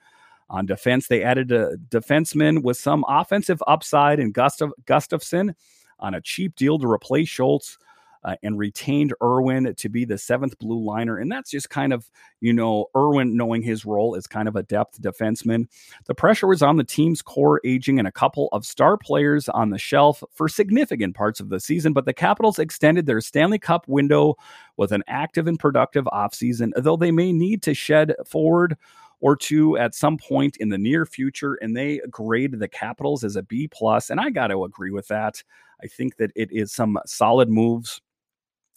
On 0.50 0.66
defense, 0.66 1.08
they 1.08 1.22
added 1.22 1.52
a 1.52 1.76
defenseman 1.90 2.64
with 2.64 2.78
some 2.78 3.04
offensive 3.10 3.62
upside 3.68 4.20
in 4.20 4.32
Gustav, 4.32 4.72
Gustafsson 4.86 5.54
on 6.00 6.14
a 6.14 6.22
cheap 6.22 6.56
deal 6.56 6.80
to 6.80 6.90
replace 6.90 7.28
Schultz 7.28 7.78
uh, 8.26 8.36
and 8.44 8.58
retained 8.58 9.14
Irwin 9.24 9.74
to 9.76 9.90
be 9.90 10.04
the 10.04 10.18
seventh 10.18 10.58
blue 10.58 10.84
liner. 10.84 11.18
And 11.18 11.32
that's 11.32 11.52
just 11.52 11.70
kind 11.70 11.94
of, 11.94 12.10
you 12.42 12.52
know, 12.52 12.88
Irwin 12.98 13.38
knowing 13.38 13.62
his 13.62 13.86
role 13.86 14.16
as 14.16 14.26
kind 14.26 14.48
of 14.48 14.56
a 14.56 14.64
depth 14.64 15.00
defenseman. 15.02 15.68
The 16.06 16.16
pressure 16.16 16.48
was 16.48 16.64
on 16.64 16.78
the 16.78 16.84
team's 16.84 17.22
core 17.22 17.62
aging 17.64 18.00
and 18.00 18.08
a 18.08 18.12
couple 18.12 18.50
of 18.52 18.66
star 18.66 18.98
players 18.98 19.48
on 19.48 19.70
the 19.70 19.78
shelf 19.78 20.24
for 20.32 20.50
significant 20.50 21.16
parts 21.16 21.40
of 21.40 21.50
the 21.50 21.60
season, 21.60 21.94
but 21.94 22.06
the 22.06 22.14
Capitals 22.14 22.58
extended 22.58 23.06
their 23.06 23.22
Stanley 23.22 23.60
Cup 23.60 23.88
window 23.88 24.36
with 24.76 24.92
an 24.92 25.04
active 25.08 25.48
and 25.48 25.60
productive 25.60 26.06
offseason, 26.06 26.72
though 26.76 26.98
they 26.98 27.12
may 27.12 27.32
need 27.32 27.62
to 27.64 27.76
shed 27.76 28.14
forward 28.26 28.76
or 29.22 29.36
two 29.36 29.78
at 29.78 29.96
some 29.96 30.18
point 30.18 30.58
in 30.58 30.70
the 30.70 30.78
near 30.78 31.06
future 31.06 31.56
and 31.56 31.76
they 31.76 32.02
grade 32.10 32.60
the 32.60 32.68
capitals 32.68 33.24
as 33.24 33.38
a 33.38 33.44
b 33.44 33.66
plus 33.66 34.10
and 34.10 34.20
i 34.20 34.30
got 34.30 34.48
to 34.48 34.66
agree 34.66 34.92
with 34.92 35.08
that 35.08 35.42
i 35.82 35.88
think 35.88 36.18
that 36.18 36.32
it 36.36 36.52
is 36.52 36.74
some 36.74 37.00
solid 37.06 37.50
moves 37.50 38.02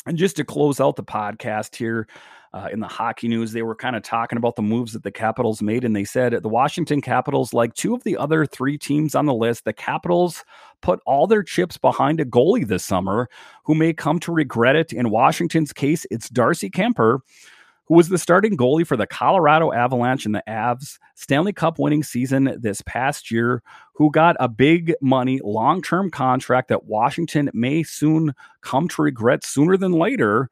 and 0.09 0.19
just 0.19 0.37
to 0.37 0.45
close 0.45 0.81
out 0.81 0.97
the 0.97 1.05
podcast 1.05 1.77
here, 1.77 2.09
uh, 2.55 2.69
in 2.73 2.81
the 2.81 2.89
hockey 2.89 3.29
news, 3.29 3.53
they 3.53 3.63
were 3.63 3.75
kind 3.75 3.95
of 3.95 4.03
talking 4.03 4.39
about 4.39 4.57
the 4.57 4.63
moves 4.63 4.95
that 4.95 5.03
the 5.03 5.11
Capitals 5.11 5.61
made, 5.61 5.85
and 5.85 5.95
they 5.95 6.05
said 6.05 6.33
the 6.33 6.49
Washington 6.49 7.01
Capitals, 7.01 7.53
like 7.53 7.75
two 7.75 7.95
of 7.95 8.03
the 8.05 8.17
other 8.17 8.47
three 8.47 8.79
teams 8.79 9.15
on 9.15 9.27
the 9.27 9.35
list, 9.35 9.65
the 9.65 9.73
Capitals 9.73 10.45
put 10.81 11.01
all 11.05 11.27
their 11.27 11.43
chips 11.43 11.77
behind 11.77 12.21
a 12.21 12.25
goalie 12.25 12.67
this 12.67 12.85
summer 12.85 13.29
who 13.65 13.75
may 13.75 13.93
come 13.93 14.19
to 14.21 14.33
regret 14.33 14.77
it. 14.77 14.93
In 14.93 15.11
Washington's 15.11 15.73
case, 15.73 16.07
it's 16.11 16.31
Darcy 16.31 16.71
Kuemper 16.71 17.21
who 17.89 17.95
was 17.95 18.11
the 18.11 18.19
starting 18.19 18.57
goalie 18.57 18.87
for 18.87 18.97
the 18.97 19.07
Colorado 19.07 19.73
Avalanche 19.73 20.27
in 20.27 20.33
the 20.33 20.43
Avs 20.47 20.99
Stanley 21.15 21.55
Cup 21.55 21.79
winning 21.79 22.03
season 22.03 22.55
this 22.61 22.83
past 22.83 23.31
year, 23.31 23.63
who 23.99 24.13
got 24.13 24.37
a 24.39 24.49
big 24.49 24.95
money 25.01 25.41
long 25.43 25.83
term 25.83 26.09
contract 26.09 26.69
that 26.69 26.85
Washington 26.85 27.51
may 27.53 27.83
soon 27.83 28.33
come 28.61 28.87
to 28.87 29.03
regret 29.03 29.45
sooner 29.45 29.77
than 29.77 29.91
later. 29.91 30.49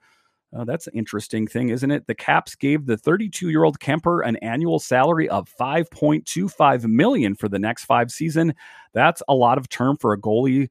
Uh, 0.53 0.65
that's 0.65 0.89
an 0.89 0.95
interesting 0.95 1.47
thing, 1.47 1.69
isn't 1.69 1.93
it? 1.93 2.09
The 2.09 2.15
Caps 2.15 2.57
gave 2.57 2.87
the 2.87 2.97
32 2.97 3.51
year 3.51 3.63
old 3.63 3.79
Kuemper 3.79 4.27
an 4.27 4.35
annual 4.39 4.81
salary 4.81 5.29
of 5.29 5.49
5.25 5.61 6.85
million 6.87 7.37
for 7.37 7.49
the 7.49 7.61
next 7.61 7.85
five 7.85 8.11
season. 8.11 8.53
That's 8.95 9.23
a 9.29 9.35
lot 9.35 9.59
of 9.59 9.69
term 9.69 9.97
for 9.97 10.13
a 10.13 10.21
goalie 10.21 10.69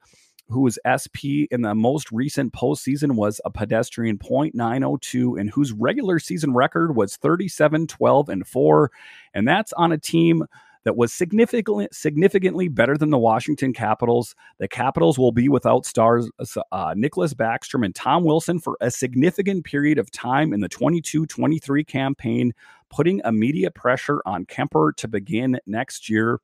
who 0.49 0.59
was 0.59 0.77
SP 0.83 1.47
in 1.51 1.61
the 1.61 1.73
most 1.73 2.11
recent 2.11 2.51
postseason 2.51 3.13
was 3.15 3.39
a 3.45 3.51
pedestrian 3.51 4.17
.902 4.17 5.39
and 5.39 5.49
whose 5.49 5.71
regular 5.71 6.19
season 6.19 6.53
record 6.53 6.93
was 6.93 7.15
37 7.15 7.87
12 7.87 8.29
and 8.29 8.45
4 8.45 8.91
and 9.33 9.47
that's 9.47 9.73
on 9.73 9.93
a 9.93 9.97
team 9.97 10.45
that 10.85 10.95
was 10.95 11.11
significantly 11.11 11.87
significantly 11.91 12.67
better 12.67 12.97
than 12.97 13.09
the 13.09 13.17
Washington 13.17 13.73
Capitals. 13.73 14.35
The 14.59 14.67
Capitals 14.67 15.19
will 15.19 15.31
be 15.31 15.49
without 15.49 15.85
stars 15.85 16.29
uh, 16.39 16.93
Nicklas 16.93 17.33
Backstrom 17.33 17.83
and 17.83 17.93
Tom 17.93 18.23
Wilson 18.23 18.59
for 18.59 18.77
a 18.79 18.89
significant 18.89 19.65
period 19.65 19.97
of 19.97 20.11
time 20.11 20.53
in 20.53 20.61
the 20.61 20.69
22-23 20.69 21.85
campaign, 21.85 22.53
putting 22.89 23.19
immediate 23.25 23.75
pressure 23.75 24.21
on 24.25 24.45
Kuemper 24.45 24.95
to 24.95 25.07
begin 25.07 25.59
next 25.65 26.09
year. 26.09 26.39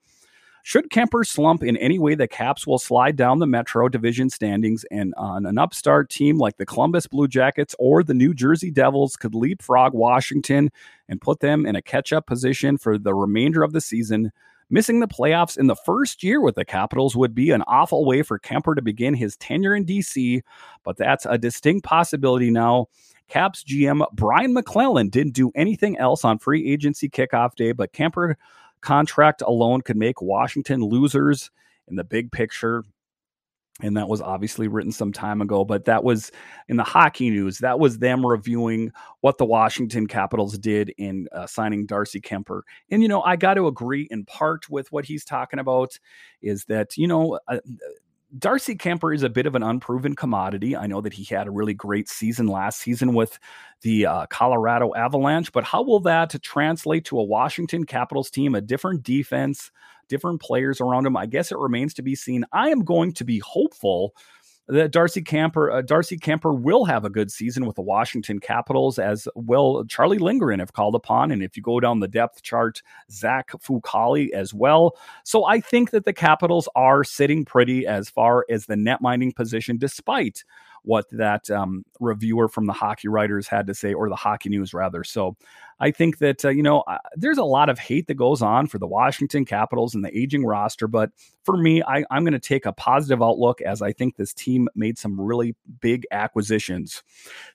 Should 0.64 0.90
Kuemper 0.90 1.26
slump 1.26 1.64
in 1.64 1.76
any 1.78 1.98
way, 1.98 2.16
the 2.16 2.28
Caps 2.28 2.68
will 2.68 2.78
slide 2.78 3.16
down 3.16 3.40
the 3.40 3.48
Metro 3.48 3.90
Division 3.90 4.30
standings, 4.30 4.86
and 4.92 5.14
uh, 5.18 5.22
on 5.22 5.46
an 5.46 5.58
upstart 5.58 6.10
team 6.10 6.38
like 6.38 6.58
the 6.58 6.66
Columbus 6.66 7.08
Blue 7.08 7.28
Jackets 7.28 7.76
or 7.80 8.04
the 8.04 8.14
New 8.14 8.34
Jersey 8.34 8.70
Devils 8.70 9.16
could 9.16 9.34
leapfrog 9.34 9.94
Washington 9.94 10.70
and 11.10 11.22
put 11.22 11.40
them 11.40 11.66
in 11.66 11.76
a 11.76 11.82
catch 11.82 12.14
up 12.14 12.28
position 12.28 12.78
for 12.78 12.98
the 12.98 13.14
remainder 13.14 13.64
of 13.64 13.74
the 13.74 13.82
season. 13.82 14.32
Missing 14.70 15.02
the 15.02 15.08
playoffs 15.08 15.58
in 15.58 15.68
the 15.68 15.76
first 15.76 16.24
year 16.24 16.40
with 16.40 16.56
the 16.56 16.64
Capitals 16.64 17.16
would 17.16 17.36
be 17.36 17.52
an 17.52 17.64
awful 17.68 18.06
way 18.06 18.22
for 18.22 18.40
Kuemper 18.40 18.76
to 18.76 18.82
begin 18.82 19.14
his 19.14 19.36
tenure 19.36 19.76
in 19.76 19.86
DC, 19.86 20.42
but 20.84 20.96
that's 20.96 21.26
a 21.26 21.38
distinct 21.38 21.86
possibility 21.86 22.52
now. 22.52 22.88
Caps 23.28 23.64
GM 23.64 24.06
Brian 24.14 24.54
MacLellan 24.54 25.10
didn't 25.10 25.34
do 25.34 25.52
anything 25.56 25.98
else 25.98 26.24
on 26.24 26.38
free 26.38 26.72
agency 26.72 27.10
kickoff 27.10 27.56
day, 27.56 27.72
but 27.72 27.94
Kuemper 27.94 28.36
contract 28.82 29.42
alone 29.42 29.82
could 29.82 29.98
make 29.98 30.22
Washington 30.22 30.82
losers 30.82 31.52
in 31.88 31.96
the 31.96 32.04
big 32.04 32.32
picture. 32.32 32.84
And 33.82 33.98
that 33.98 34.08
was 34.08 34.22
obviously 34.22 34.68
written 34.68 34.92
some 34.92 35.12
time 35.12 35.42
ago, 35.42 35.66
but 35.66 35.86
that 35.86 36.04
was 36.04 36.32
in 36.68 36.78
the 36.78 36.84
hockey 36.84 37.32
news. 37.32 37.58
That 37.60 37.80
was 37.80 37.98
them 37.98 38.24
reviewing 38.24 38.92
what 39.22 39.40
the 39.40 39.46
Washington 39.46 40.06
Capitals 40.06 40.58
did 40.58 40.94
in 40.98 41.28
uh, 41.32 41.48
signing 41.48 41.88
Darcy 41.88 42.22
Kuemper. 42.22 42.62
And, 42.92 43.02
you 43.02 43.08
know, 43.08 43.24
I 43.24 43.38
got 43.38 43.56
to 43.56 43.68
agree 43.68 44.08
in 44.12 44.26
part 44.26 44.70
with 44.70 44.92
what 44.92 45.06
he's 45.06 45.26
talking 45.26 45.60
about 45.60 45.98
is 46.44 46.66
that, 46.66 46.96
you 46.96 47.08
know, 47.08 47.40
uh, 47.48 47.60
Darcy 48.38 48.76
Kuemper 48.76 49.14
is 49.14 49.24
a 49.24 49.30
bit 49.30 49.46
of 49.46 49.56
an 49.56 49.64
unproven 49.64 50.16
commodity. 50.16 50.76
I 50.76 50.88
know 50.88 51.02
that 51.02 51.14
he 51.14 51.24
had 51.24 51.48
a 51.48 51.52
really 51.52 51.74
great 51.74 52.08
season 52.08 52.48
last 52.48 52.80
season 52.80 53.14
with 53.14 53.38
the 53.82 54.06
uh, 54.06 54.26
Colorado 54.28 54.94
Avalanche, 54.96 55.52
but 55.52 55.66
how 55.66 55.82
will 55.82 56.00
that 56.02 56.42
translate 56.42 57.04
to 57.06 57.20
a 57.20 57.24
Washington 57.24 57.86
Capitals 57.86 58.30
team, 58.30 58.56
a 58.56 58.62
different 58.62 59.04
defense, 59.04 59.70
different 60.08 60.40
players 60.40 60.80
around 60.80 61.06
him? 61.06 61.18
I 61.18 61.26
guess 61.26 61.52
it 61.52 61.58
remains 61.58 61.94
to 61.96 62.02
be 62.02 62.16
seen. 62.16 62.46
I 62.54 62.70
am 62.70 62.86
going 62.86 63.12
to 63.14 63.26
be 63.26 63.40
hopeful 63.40 64.16
that 64.68 64.92
Darcy 64.92 65.22
Kuemper 65.22 65.74
uh, 65.74 65.82
Darcy 65.82 66.18
Kuemper 66.18 66.58
will 66.58 66.86
have 66.86 67.04
a 67.04 67.10
good 67.10 67.32
season 67.32 67.66
with 67.66 67.76
the 67.76 67.82
Washington 67.82 68.40
Capitals 68.40 69.00
as 69.00 69.28
well. 69.36 69.84
Charlie 69.86 70.18
Lindgren 70.18 70.60
have 70.60 70.74
called 70.74 70.96
upon, 70.96 71.32
and 71.32 71.44
if 71.44 71.58
you 71.58 71.64
go 71.64 71.80
down 71.80 72.00
the 72.00 72.08
depth 72.08 72.42
chart, 72.42 72.82
Zach 73.12 73.52
Fucale 73.52 74.32
as 74.32 74.54
well. 74.54 74.98
So 75.24 75.46
I 75.46 75.60
think 75.60 75.92
that 75.92 76.06
the 76.06 76.14
Capitals 76.14 76.70
are 76.76 77.04
sitting 77.04 77.44
pretty 77.46 77.86
as 77.86 78.10
far 78.10 78.46
as 78.50 78.66
the 78.66 78.76
net 78.76 79.02
mining 79.02 79.32
position, 79.32 79.78
despite 79.78 80.44
what 80.84 81.06
that 81.12 81.50
um, 81.50 81.84
reviewer 82.00 82.48
from 82.48 82.66
the 82.66 82.74
Hockey 82.74 83.08
Writers 83.08 83.48
had 83.48 83.68
to 83.68 83.74
say, 83.74 83.94
or 83.94 84.10
the 84.10 84.16
Hockey 84.16 84.50
News 84.50 84.74
rather. 84.74 85.04
So 85.04 85.36
I 85.82 85.90
think 85.90 86.20
that, 86.20 86.46
uh, 86.46 86.50
you 86.50 86.62
know, 86.62 86.82
uh, 86.82 87.00
there's 87.16 87.40
a 87.40 87.44
lot 87.44 87.68
of 87.68 87.80
hate 87.80 88.06
that 88.06 88.14
goes 88.14 88.44
on 88.44 88.68
for 88.68 88.78
the 88.78 88.86
Washington 88.86 89.46
Capitals 89.46 89.96
and 89.96 90.06
the 90.06 90.16
aging 90.16 90.46
roster. 90.46 90.88
But 90.88 91.10
for 91.44 91.58
me, 91.58 91.82
I, 91.82 92.04
I'm 92.12 92.24
going 92.24 92.34
to 92.34 92.40
take 92.40 92.68
a 92.68 92.72
positive 92.72 93.24
outlook 93.24 93.62
as 93.62 93.82
I 93.82 93.92
think 93.92 94.16
this 94.16 94.32
team 94.32 94.68
made 94.76 95.00
some 95.00 95.20
really 95.20 95.56
big 95.82 96.06
acquisitions. 96.12 97.02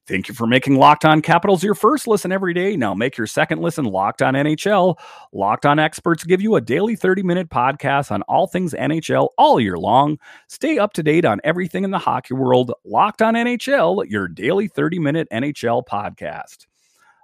Thank 0.09 0.27
you 0.27 0.35
for 0.35 0.49
making 0.49 0.75
Locked 0.75 1.05
On 1.05 1.23
Capitals 1.23 1.62
your 1.62 1.77
first 1.77 2.09
listen 2.09 2.33
every 2.33 2.53
day. 2.53 2.77
Now 2.77 2.95
make 2.95 3.17
your 3.17 3.29
second 3.29 3.61
listen 3.61 3.85
Locked 3.85 4.23
On 4.23 4.35
NHL. 4.35 4.97
Locked 5.33 5.65
On 5.65 5.79
Experts 5.79 6.25
give 6.25 6.43
you 6.43 6.57
a 6.57 6.61
daily 6.61 6.97
30 6.97 7.23
minute 7.23 7.49
podcast 7.49 8.11
on 8.11 8.23
all 8.23 8.49
things 8.49 8.75
NHL 8.75 9.29
all 9.39 9.61
year 9.61 9.79
long. 9.79 10.19
Stay 10.49 10.79
up 10.79 10.95
to 10.95 11.03
date 11.05 11.25
on 11.25 11.41
everything 11.45 11.85
in 11.85 11.93
the 11.93 11.99
hockey 11.99 12.35
world. 12.35 12.73
Locked 13.18 13.35
On 13.35 13.46
NHL, 13.46 14.11
your 14.11 14.29
daily 14.29 14.68
30 14.68 14.98
minute 14.98 15.26
NHL 15.33 15.87
podcast. 15.87 16.66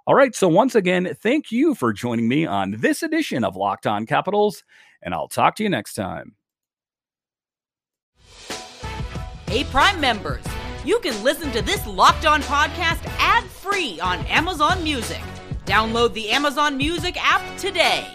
All 0.07 0.15
right. 0.15 0.33
So, 0.33 0.47
once 0.47 0.73
again, 0.73 1.15
thank 1.21 1.51
you 1.51 1.75
for 1.75 1.93
joining 1.93 2.27
me 2.27 2.47
on 2.47 2.71
this 2.79 3.03
edition 3.03 3.43
of 3.43 3.55
Locked 3.55 3.85
On 3.85 4.07
Capitals, 4.07 4.63
and 5.03 5.13
I'll 5.13 5.27
talk 5.27 5.55
to 5.57 5.63
you 5.63 5.69
next 5.69 5.93
time. 5.93 6.33
Hey, 9.45 9.65
Prime 9.65 10.01
members, 10.01 10.43
you 10.83 10.97
can 10.97 11.23
listen 11.23 11.51
to 11.51 11.61
this 11.61 11.85
Locked 11.85 12.25
On 12.25 12.41
podcast 12.41 13.05
ad 13.19 13.43
free 13.43 13.99
on 13.99 14.25
Amazon 14.25 14.83
Music. 14.83 15.21
Download 15.67 16.11
the 16.13 16.31
Amazon 16.31 16.75
Music 16.75 17.23
app 17.23 17.55
today. 17.59 18.07